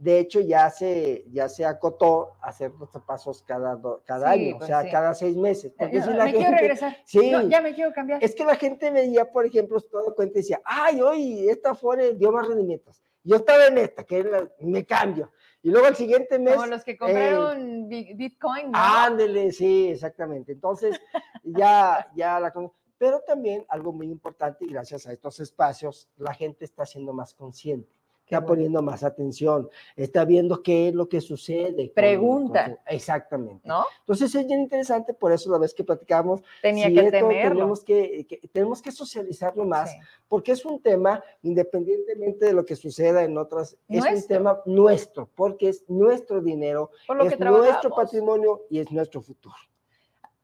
[0.01, 4.67] De hecho, ya se, ya se acotó hacer los pasos cada, cada año, o pues
[4.67, 5.71] sea, cada seis meses.
[5.77, 6.97] Porque si la me quiero regresar.
[7.05, 8.23] Sí, ya me quiero cambiar.
[8.23, 12.15] Es que la gente veía, por ejemplo, todo cuenta y decía, ay, hoy esta fue
[12.15, 13.03] dio más rendimientos.
[13.23, 15.31] Yo estaba en esta, que me cambio.
[15.61, 16.55] Y luego el siguiente mes.
[16.55, 18.79] Como los que compraron Bitcoin, ¿no?
[18.79, 20.53] Ándele, sí, exactamente.
[20.53, 20.99] Entonces,
[21.43, 22.51] ya, ya la.
[22.97, 27.35] Pero también algo muy importante, y gracias a estos espacios, la gente está siendo más
[27.35, 28.00] consciente
[28.31, 31.91] está poniendo más atención, está viendo qué es lo que sucede.
[31.93, 32.79] Pregunta.
[32.87, 33.67] exactamente.
[33.67, 33.83] ¿No?
[33.99, 38.81] Entonces es bien interesante, por eso la vez que platicamos, Tenía que tenemos que, tenemos
[38.81, 39.93] que socializarlo más,
[40.29, 45.29] porque es un tema, independientemente de lo que suceda en otras, es un tema nuestro,
[45.35, 46.91] porque es nuestro dinero,
[47.25, 49.55] es nuestro patrimonio y es nuestro futuro,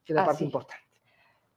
[0.04, 0.87] que es la parte importante.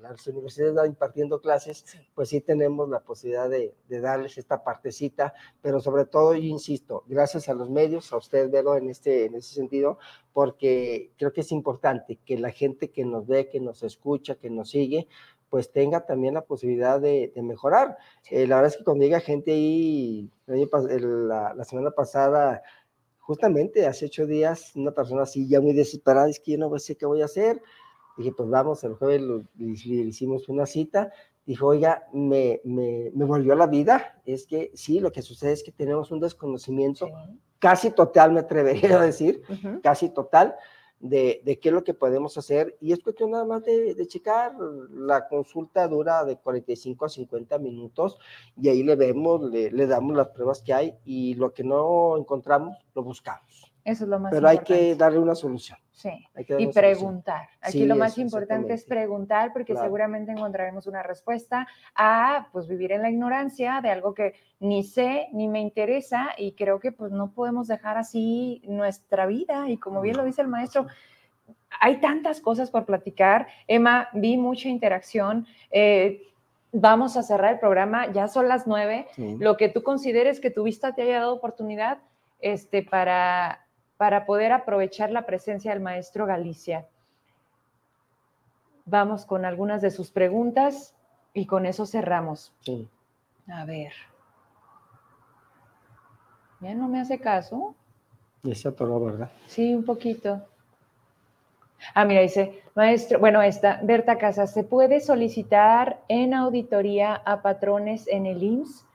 [0.09, 6.05] las universidades impartiendo clases, pues sí tenemos la posibilidad de, darles esta partecita, pero sobre
[6.05, 9.97] todo, yo insisto, gracias a los medios, a usted, verlo en, este, en ese sentido,
[10.33, 14.49] porque creo que es importante que la gente que nos ve, que nos escucha, que
[14.49, 15.07] nos sigue,
[15.49, 17.97] pues tenga también la posibilidad de, mejorar.
[18.29, 22.61] Eh, la verdad es que cuando llega gente ahí, la, semana pasada,
[23.19, 26.95] justamente hace ocho días, una persona así ya muy desesperada, es que yo no sé
[26.95, 27.61] qué voy a hacer.
[28.17, 31.11] Dije, pues vamos, el jueves le, hicimos una cita.
[31.45, 34.19] Dijo, oiga, me, me, me, volvió a la vida.
[34.25, 37.07] Es que sí, lo que sucede es que tenemos un desconocimiento
[37.59, 39.41] casi total, me atrevería a decir,
[39.81, 40.55] casi total,
[40.99, 42.75] de, qué es lo que podemos hacer.
[42.81, 44.53] Y es cuestión nada más de, de, checar.
[44.91, 48.17] La consulta dura de 45 a 50 minutos
[48.55, 52.17] y ahí le vemos, le, le damos las pruebas que hay y lo que no
[52.17, 53.56] encontramos, lo buscamos.
[53.87, 55.77] Eso es lo más Pero hay que darle una solución.
[55.93, 56.09] Sí,
[56.59, 57.47] y preguntar.
[57.61, 61.65] Aquí lo más importante es preguntar porque seguramente encontraremos una respuesta
[61.95, 66.51] a pues vivir en la ignorancia de algo que ni sé ni me interesa y
[66.51, 70.49] creo que pues no podemos dejar así nuestra vida y como bien lo dice el
[70.49, 70.87] maestro,
[71.79, 73.47] hay tantas cosas por platicar.
[73.67, 75.47] Emma, vi mucha interacción.
[75.71, 76.23] Eh,
[76.73, 79.07] vamos a cerrar el programa, ya son las nueve.
[79.39, 81.99] Lo que tú consideres que tu vista te haya dado oportunidad
[82.39, 83.66] este, para
[83.97, 86.87] para poder aprovechar la presencia del maestro Galicia.
[88.85, 90.95] Vamos con algunas de sus preguntas
[91.33, 92.53] y con eso cerramos.
[92.61, 92.87] Sí.
[93.51, 93.91] A ver.
[96.61, 97.75] Ya no me hace caso.
[98.43, 99.29] Y se atoró, ¿verdad?
[99.47, 100.41] Sí, un poquito.
[101.93, 108.07] Ah, mira, dice, maestro, bueno, esta, Berta Casas, ¿se puede solicitar en auditoría a patrones
[108.07, 108.86] en el IMSS?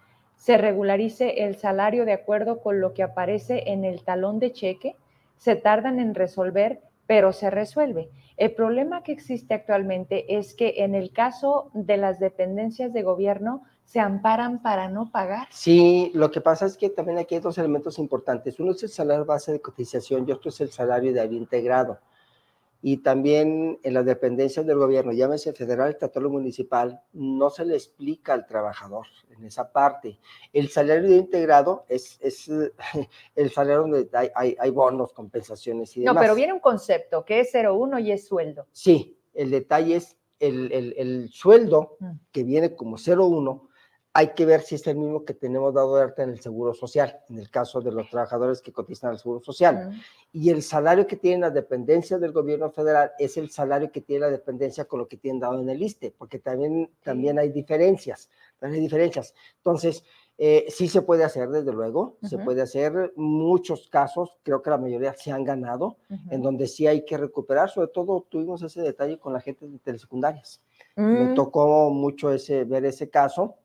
[0.43, 4.97] Se regularice el salario de acuerdo con lo que aparece en el talón de cheque,
[5.37, 8.11] se tardan en resolver, pero se resuelve.
[8.37, 13.63] El problema que existe actualmente es que en el caso de las dependencias de gobierno
[13.85, 15.47] se amparan para no pagar.
[15.53, 18.59] Sí, lo que pasa es que también aquí hay dos elementos importantes.
[18.59, 22.01] Uno es el salario base de cotización y otro es el salario de área integrado
[22.85, 27.77] y también en las dependencias del gobierno, llámese federal, estatal o municipal, no se le
[27.77, 30.19] explica al trabajador en esa parte.
[30.53, 32.49] El salario integrado es, es
[33.37, 36.17] el salario donde hay, hay, bonos, compensaciones y demás.
[36.17, 38.67] No, pero viene un concepto que es 01 y es sueldo.
[38.73, 42.11] Sí, el detalle es el, el, el sueldo mm.
[42.33, 43.69] que viene como 01
[44.15, 46.75] hay que ver si es el mismo que tenemos dado de alta en el Seguro
[46.75, 49.91] Social, en el caso de los trabajadores que cotizan al Seguro Social.
[50.33, 54.27] Y el salario que tienen las dependencias del gobierno federal es el salario que tiene
[54.27, 58.29] la dependencia con lo que tienen dado en el ISTE, porque también, también hay diferencias,
[58.59, 59.35] también hay diferencias.
[59.57, 60.05] Entonces,
[60.37, 63.15] eh, sí se puede hacer, desde luego, se puede hacer.
[63.17, 65.97] Muchos casos, creo que la mayoría se han ganado,
[66.31, 67.71] en donde sí hay que recuperar.
[67.71, 70.61] Sobre todo tuvimos ese detalle con la gente de telesecundarias.
[70.97, 71.35] Me mm.
[71.35, 73.57] tocó mucho ese, ver ese caso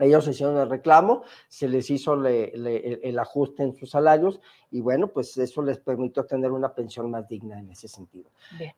[0.00, 4.40] ellos hicieron el reclamo, se les hizo el, ajuste en sus salarios
[4.70, 8.30] y bueno, pues eso les permitió tener una pensión más digna en ese sentido.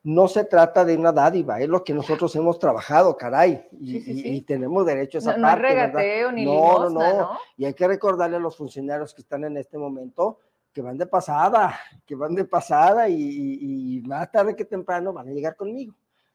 [0.03, 4.85] No se trata de una dádiva, es lo que nosotros hemos trabajado, caray, y, tenemos
[4.85, 5.61] derecho a esa no, parte.
[5.61, 9.43] No regateo ni no, no, no, Y hay que recordarle a los funcionarios que están
[9.45, 10.39] en este momento
[10.73, 15.31] que van de pasada, que van de pasada y más tarde que temprano van a
[15.31, 15.93] llegar conmigo.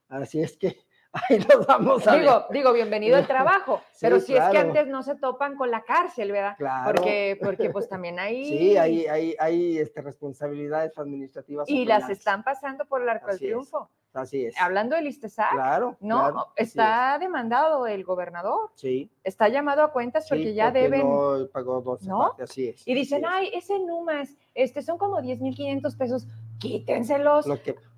[0.08, 0.76] Así es que
[1.28, 5.02] ahí nos vamos a digo, digo, bienvenido al trabajo, pero si es que antes no
[5.02, 6.56] se topan con la cárcel, ¿verdad?
[6.56, 6.92] Claro.
[6.92, 8.44] Porque, porque pues también hay...
[8.44, 11.68] Sí, hay, hay, hay este, responsabilidades administrativas.
[11.68, 13.90] Y las están pasando por el arco del triunfo.
[14.14, 14.58] Así es.
[14.58, 18.70] Hablando del ISTESAC, claro, no, está demandado el gobernador.
[18.74, 19.10] Sí.
[19.22, 21.08] Está llamado a cuentas porque ya deben.
[21.08, 22.34] No pagó dos ¿no?
[22.42, 22.88] así es.
[22.88, 26.26] Y dicen, ay, ese Numas, este son como 10.500 pesos,
[26.58, 27.46] quítenselos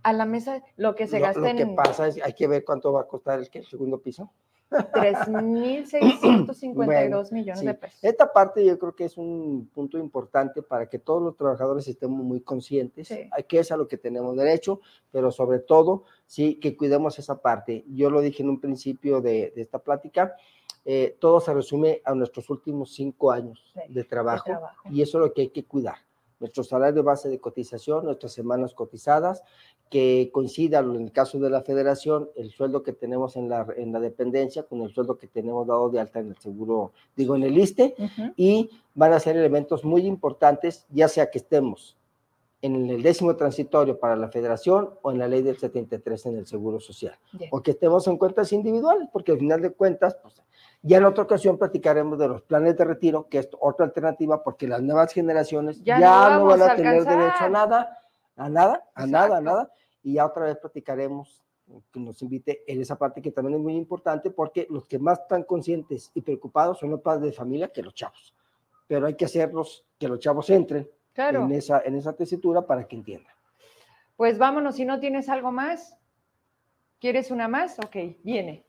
[0.02, 1.58] a la mesa, lo que se gasten.
[1.58, 4.30] Lo que pasa es, hay que ver cuánto va a costar el, el segundo piso.
[4.70, 7.98] 3.652 millones de pesos.
[8.02, 12.24] Esta parte yo creo que es un punto importante para que todos los trabajadores estemos
[12.24, 13.11] muy conscientes.
[13.11, 14.80] Hay que es a lo que tenemos derecho,
[15.11, 17.84] pero sobre todo, sí, que cuidemos esa parte.
[17.88, 20.36] Yo lo dije en un principio de, esta plática,
[20.84, 24.52] eh, todo se resume a nuestros últimos cinco años de, trabajo,
[24.90, 25.96] y eso es lo que hay que cuidar
[26.41, 29.43] nuestro salario base de cotización, nuestras semanas cotizadas,
[29.91, 33.93] que coincida en el caso de la federación el sueldo que tenemos en la, en
[33.93, 37.43] la dependencia con el sueldo que tenemos dado de alta en el seguro, digo, en
[37.43, 37.95] el ISTE,
[38.36, 41.97] y van a ser elementos muy importantes, ya sea que estemos
[42.62, 46.47] en el décimo transitorio para la federación o en la ley del 73 en el
[46.47, 47.18] seguro social,
[47.51, 50.41] o que estemos en cuentas individuales, porque al final de cuentas, pues,
[50.82, 54.66] ya en otra ocasión platicaremos de los planes de retiro, que es otra alternativa, porque
[54.66, 55.98] las nuevas generaciones ya,
[56.38, 57.98] no, van a, tener derecho a nada,
[58.36, 59.72] a nada, a nada, a nada.
[60.02, 61.42] Y ya otra vez platicaremos,
[61.92, 65.20] que nos invite en esa parte que también es muy importante, porque los que más
[65.20, 68.34] están conscientes y preocupados son los padres de familia que los chavos.
[68.86, 72.96] Pero hay que hacerlos, que los chavos entren en, esa, en esa tesitura para que
[72.96, 73.34] entiendan.
[74.16, 75.96] Pues vámonos, si no tienes algo más,
[76.98, 77.78] ¿quieres una más?
[77.78, 78.64] Ok, viene.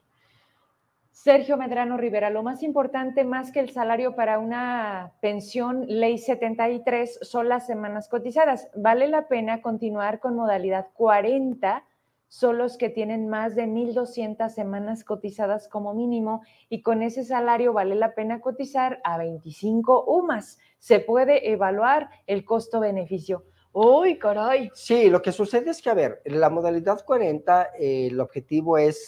[1.12, 7.20] Sergio Medrano Rivera, lo más importante, más que el salario para una pensión ley 73,
[7.22, 8.70] son las semanas cotizadas.
[8.76, 11.86] ¿Vale la pena continuar con modalidad 40?
[12.28, 17.74] Son los que tienen más de 1.200 semanas cotizadas como mínimo y con ese salario
[17.74, 20.58] vale la pena cotizar a 25 UMAS.
[20.80, 23.44] Se puede evaluar el costo-beneficio.
[23.74, 24.72] ¡Uy, caray!
[24.74, 29.06] Sí, lo que sucede es que, a ver, la modalidad 40, eh, el objetivo es,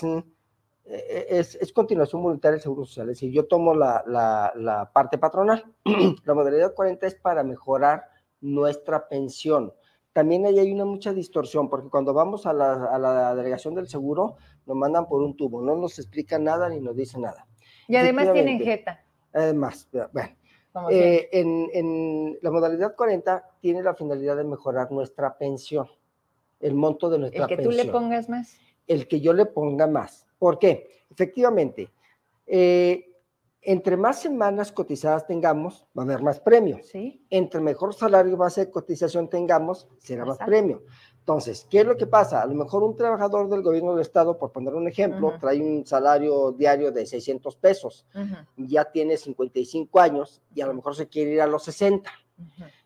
[0.86, 3.10] es, es, continuación voluntaria del Seguro Social.
[3.10, 5.64] Es decir, yo tomo la, la, la parte patronal.
[6.26, 8.04] la modalidad 40 es para mejorar
[8.42, 9.74] nuestra pensión.
[10.12, 13.88] También ahí hay una mucha distorsión, porque cuando vamos a la, a la delegación del
[13.88, 17.48] seguro, nos mandan por un tubo, no nos explican nada ni nos dicen nada.
[17.88, 19.04] Y además tienen jeta.
[19.34, 20.30] Además, bueno,
[20.92, 25.88] eh, en, en, la modalidad 40 tiene la finalidad de mejorar nuestra pensión,
[26.60, 27.60] el monto de nuestra pensión.
[27.60, 28.58] El que tú le pongas más.
[28.86, 30.23] El que yo le ponga más.
[30.44, 31.06] ¿Por qué?
[31.10, 31.90] Efectivamente,
[32.46, 33.14] eh,
[33.62, 36.80] entre más semanas cotizadas tengamos, va a haber más premio.
[36.84, 37.26] ¿Sí?
[37.30, 40.84] Entre mejor salario base de cotización tengamos, será más premio.
[41.20, 42.42] Entonces, ¿qué es lo que pasa?
[42.42, 45.86] A lo mejor un trabajador del gobierno del estado, por poner un ejemplo, trae un
[45.86, 48.06] salario diario de 600 pesos,
[48.58, 52.12] ya tiene 55 años y a lo mejor se quiere ir a los 60.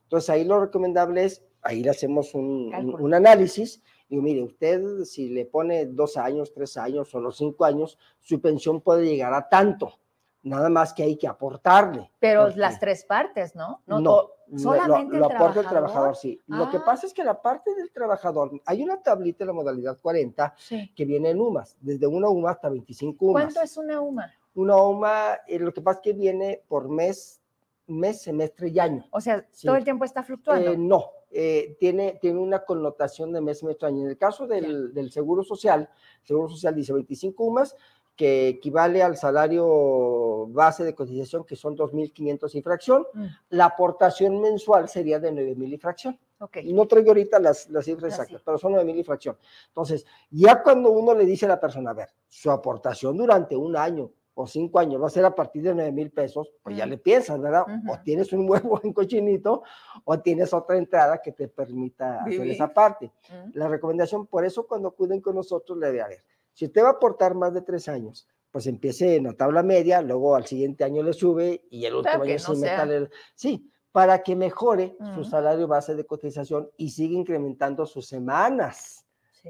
[0.03, 5.29] Entonces, ahí lo recomendable es, ahí le hacemos un, un, análisis y mire, usted si
[5.29, 9.47] le pone dos años, tres años o los cinco años, su pensión puede llegar a
[9.49, 9.99] tanto
[10.47, 12.09] nada más que hay que aportarle.
[12.19, 13.81] Pero las tres partes, ¿no?
[13.85, 16.41] No, no solamente lo, el aporta el trabajador, sí.
[16.47, 16.83] Lo que ah.
[16.85, 20.55] pasa es que la parte del trabajador, hay una tablita en la modalidad 40
[20.95, 23.43] que viene en UMAS, desde una UMA hasta 25 UMAS.
[23.43, 24.31] ¿Cuánto es una UMA?
[24.55, 27.41] Una UMA, eh, lo que pasa es que viene por mes,
[27.85, 29.05] mes, semestre y año.
[29.11, 30.71] O sea, todo el tiempo está fluctuando.
[30.71, 34.03] Eh, no, eh, tiene, tiene una connotación de mes, año.
[34.03, 35.89] En el caso del, del Seguro Social,
[36.21, 37.75] el Seguro Social dice 25 UMAS,
[38.17, 43.07] que equivale al salario base de cotización, que son 2.500 y fracción.
[43.13, 43.25] Mm.
[43.49, 46.19] La aportación mensual sería de 9.000 y fracción.
[46.39, 46.73] Okay.
[46.73, 49.37] No traigo ahorita las, las cifras exactas, pero son 9.000 y fracción.
[49.67, 53.75] Entonces, ya cuando uno le dice a la persona, a ver, su aportación durante un
[53.75, 56.85] año o cinco años va a ser a partir de 9 mil pesos, pues ya
[56.85, 56.89] mm.
[56.89, 57.65] le piensas, ¿verdad?
[57.89, 59.63] O tienes un huevo en cochinito
[60.03, 63.11] o tienes otra entrada que te permita hacer esa parte.
[63.29, 63.57] Mm.
[63.57, 66.23] La recomendación, por eso cuando acuden con nosotros, le debe a ver,
[66.53, 70.03] si usted va a aportar más de tres años, pues empiece en la tabla media,
[70.03, 72.87] luego al siguiente año le sube y el último año se meta
[73.33, 79.03] Sí, para que mejore su salario base de cotización y siga incrementando sus semanas,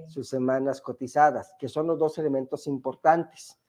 [0.07, 3.59] sus semanas cotizadas, que son los dos elementos importantes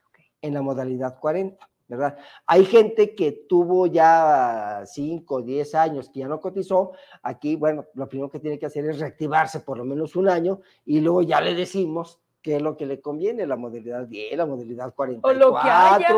[0.43, 1.69] en la modalidad 40.
[1.89, 2.19] ¿verdad?
[2.47, 7.87] Hay gente que tuvo ya 5 o 10 años que ya no cotizó, aquí, bueno,
[7.95, 11.23] lo primero que tiene que hacer es reactivarse por lo menos un año y luego
[11.23, 15.31] ya le decimos qué es lo que le conviene, la modalidad 10, la modalidad 44.
[15.31, 16.09] O lo que haya.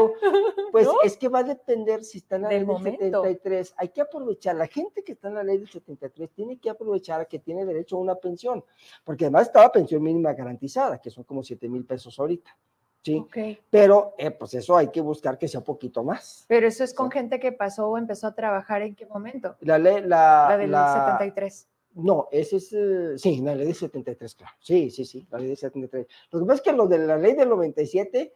[0.70, 3.74] Pues es que va a depender si está en la ley del 73.
[3.76, 7.26] Hay que aprovechar, la gente que está en la ley del 73 tiene que aprovechar
[7.26, 8.64] que tiene derecho a una pensión,
[9.02, 12.56] porque además estaba pensión mínima garantizada, que son como 7 mil pesos ahorita.
[13.02, 13.24] ¿Sí?
[13.70, 16.44] Pero eh, pues eso hay que buscar que sea un poquito más.
[16.48, 19.56] Pero eso es con gente que pasó o empezó a trabajar en qué momento?
[19.60, 21.68] La ley, la, la del 73.
[21.94, 24.54] No, ese es, eh, sí, la ley de 73, claro.
[24.60, 26.06] Sí, sí, sí, la ley de 73.
[26.30, 28.32] Lo que pasa es que lo de la ley del 97,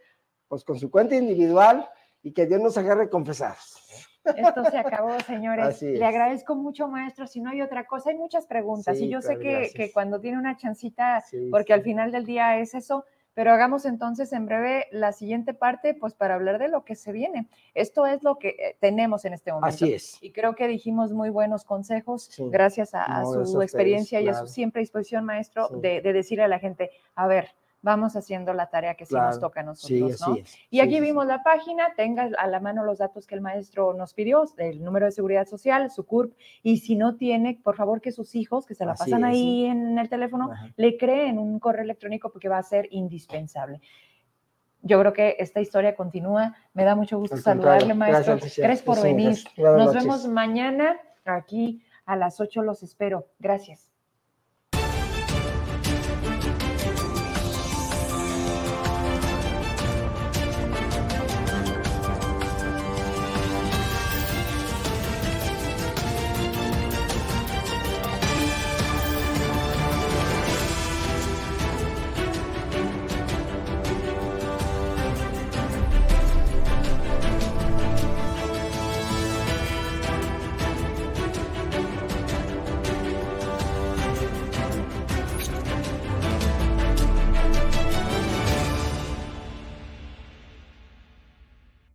[0.49, 1.89] pues con su cuenta individual
[2.23, 3.77] y que Dios nos agarre confesados.
[4.25, 5.83] Esto se acabó, señores.
[5.83, 7.27] Le agradezco mucho, maestro.
[7.27, 8.99] Si no hay otra cosa, hay muchas preguntas.
[8.99, 12.75] y yo sé que, que, cuando tiene una chancita, porque al final del día es
[12.75, 13.05] eso,
[13.35, 17.13] pero hagamos entonces en breve la siguiente parte, pues para hablar de lo que se
[17.13, 17.49] viene.
[17.75, 19.75] Esto es lo que eh, tenemos en este momento.
[19.75, 20.19] Así es.
[20.23, 24.81] Y creo que dijimos muy buenos consejos gracias a, su experiencia y a su siempre
[24.81, 27.51] disposición, maestro, de, de decirle a la gente, a ver,
[27.85, 30.37] vamos haciendo la tarea que sí nos toca a nosotros, ¿no?
[30.71, 34.15] Y aquí vimos la página, tenga a la mano los datos que el maestro nos
[34.15, 38.11] pidió, el número de seguridad social, su CURP, y si no tiene, por favor que
[38.11, 42.31] sus hijos, que se la pasan ahí en el teléfono, le creen un correo electrónico
[42.31, 43.83] porque va a ser indispensable.
[44.81, 46.55] Yo creo que esta historia continúa.
[46.73, 48.37] Me da mucho gusto saludarle, maestro.
[48.37, 49.37] Gracias, por venir.
[49.57, 52.63] Nos vemos mañana aquí a las 8.
[52.63, 53.29] Los espero.
[53.39, 53.94] Gracias.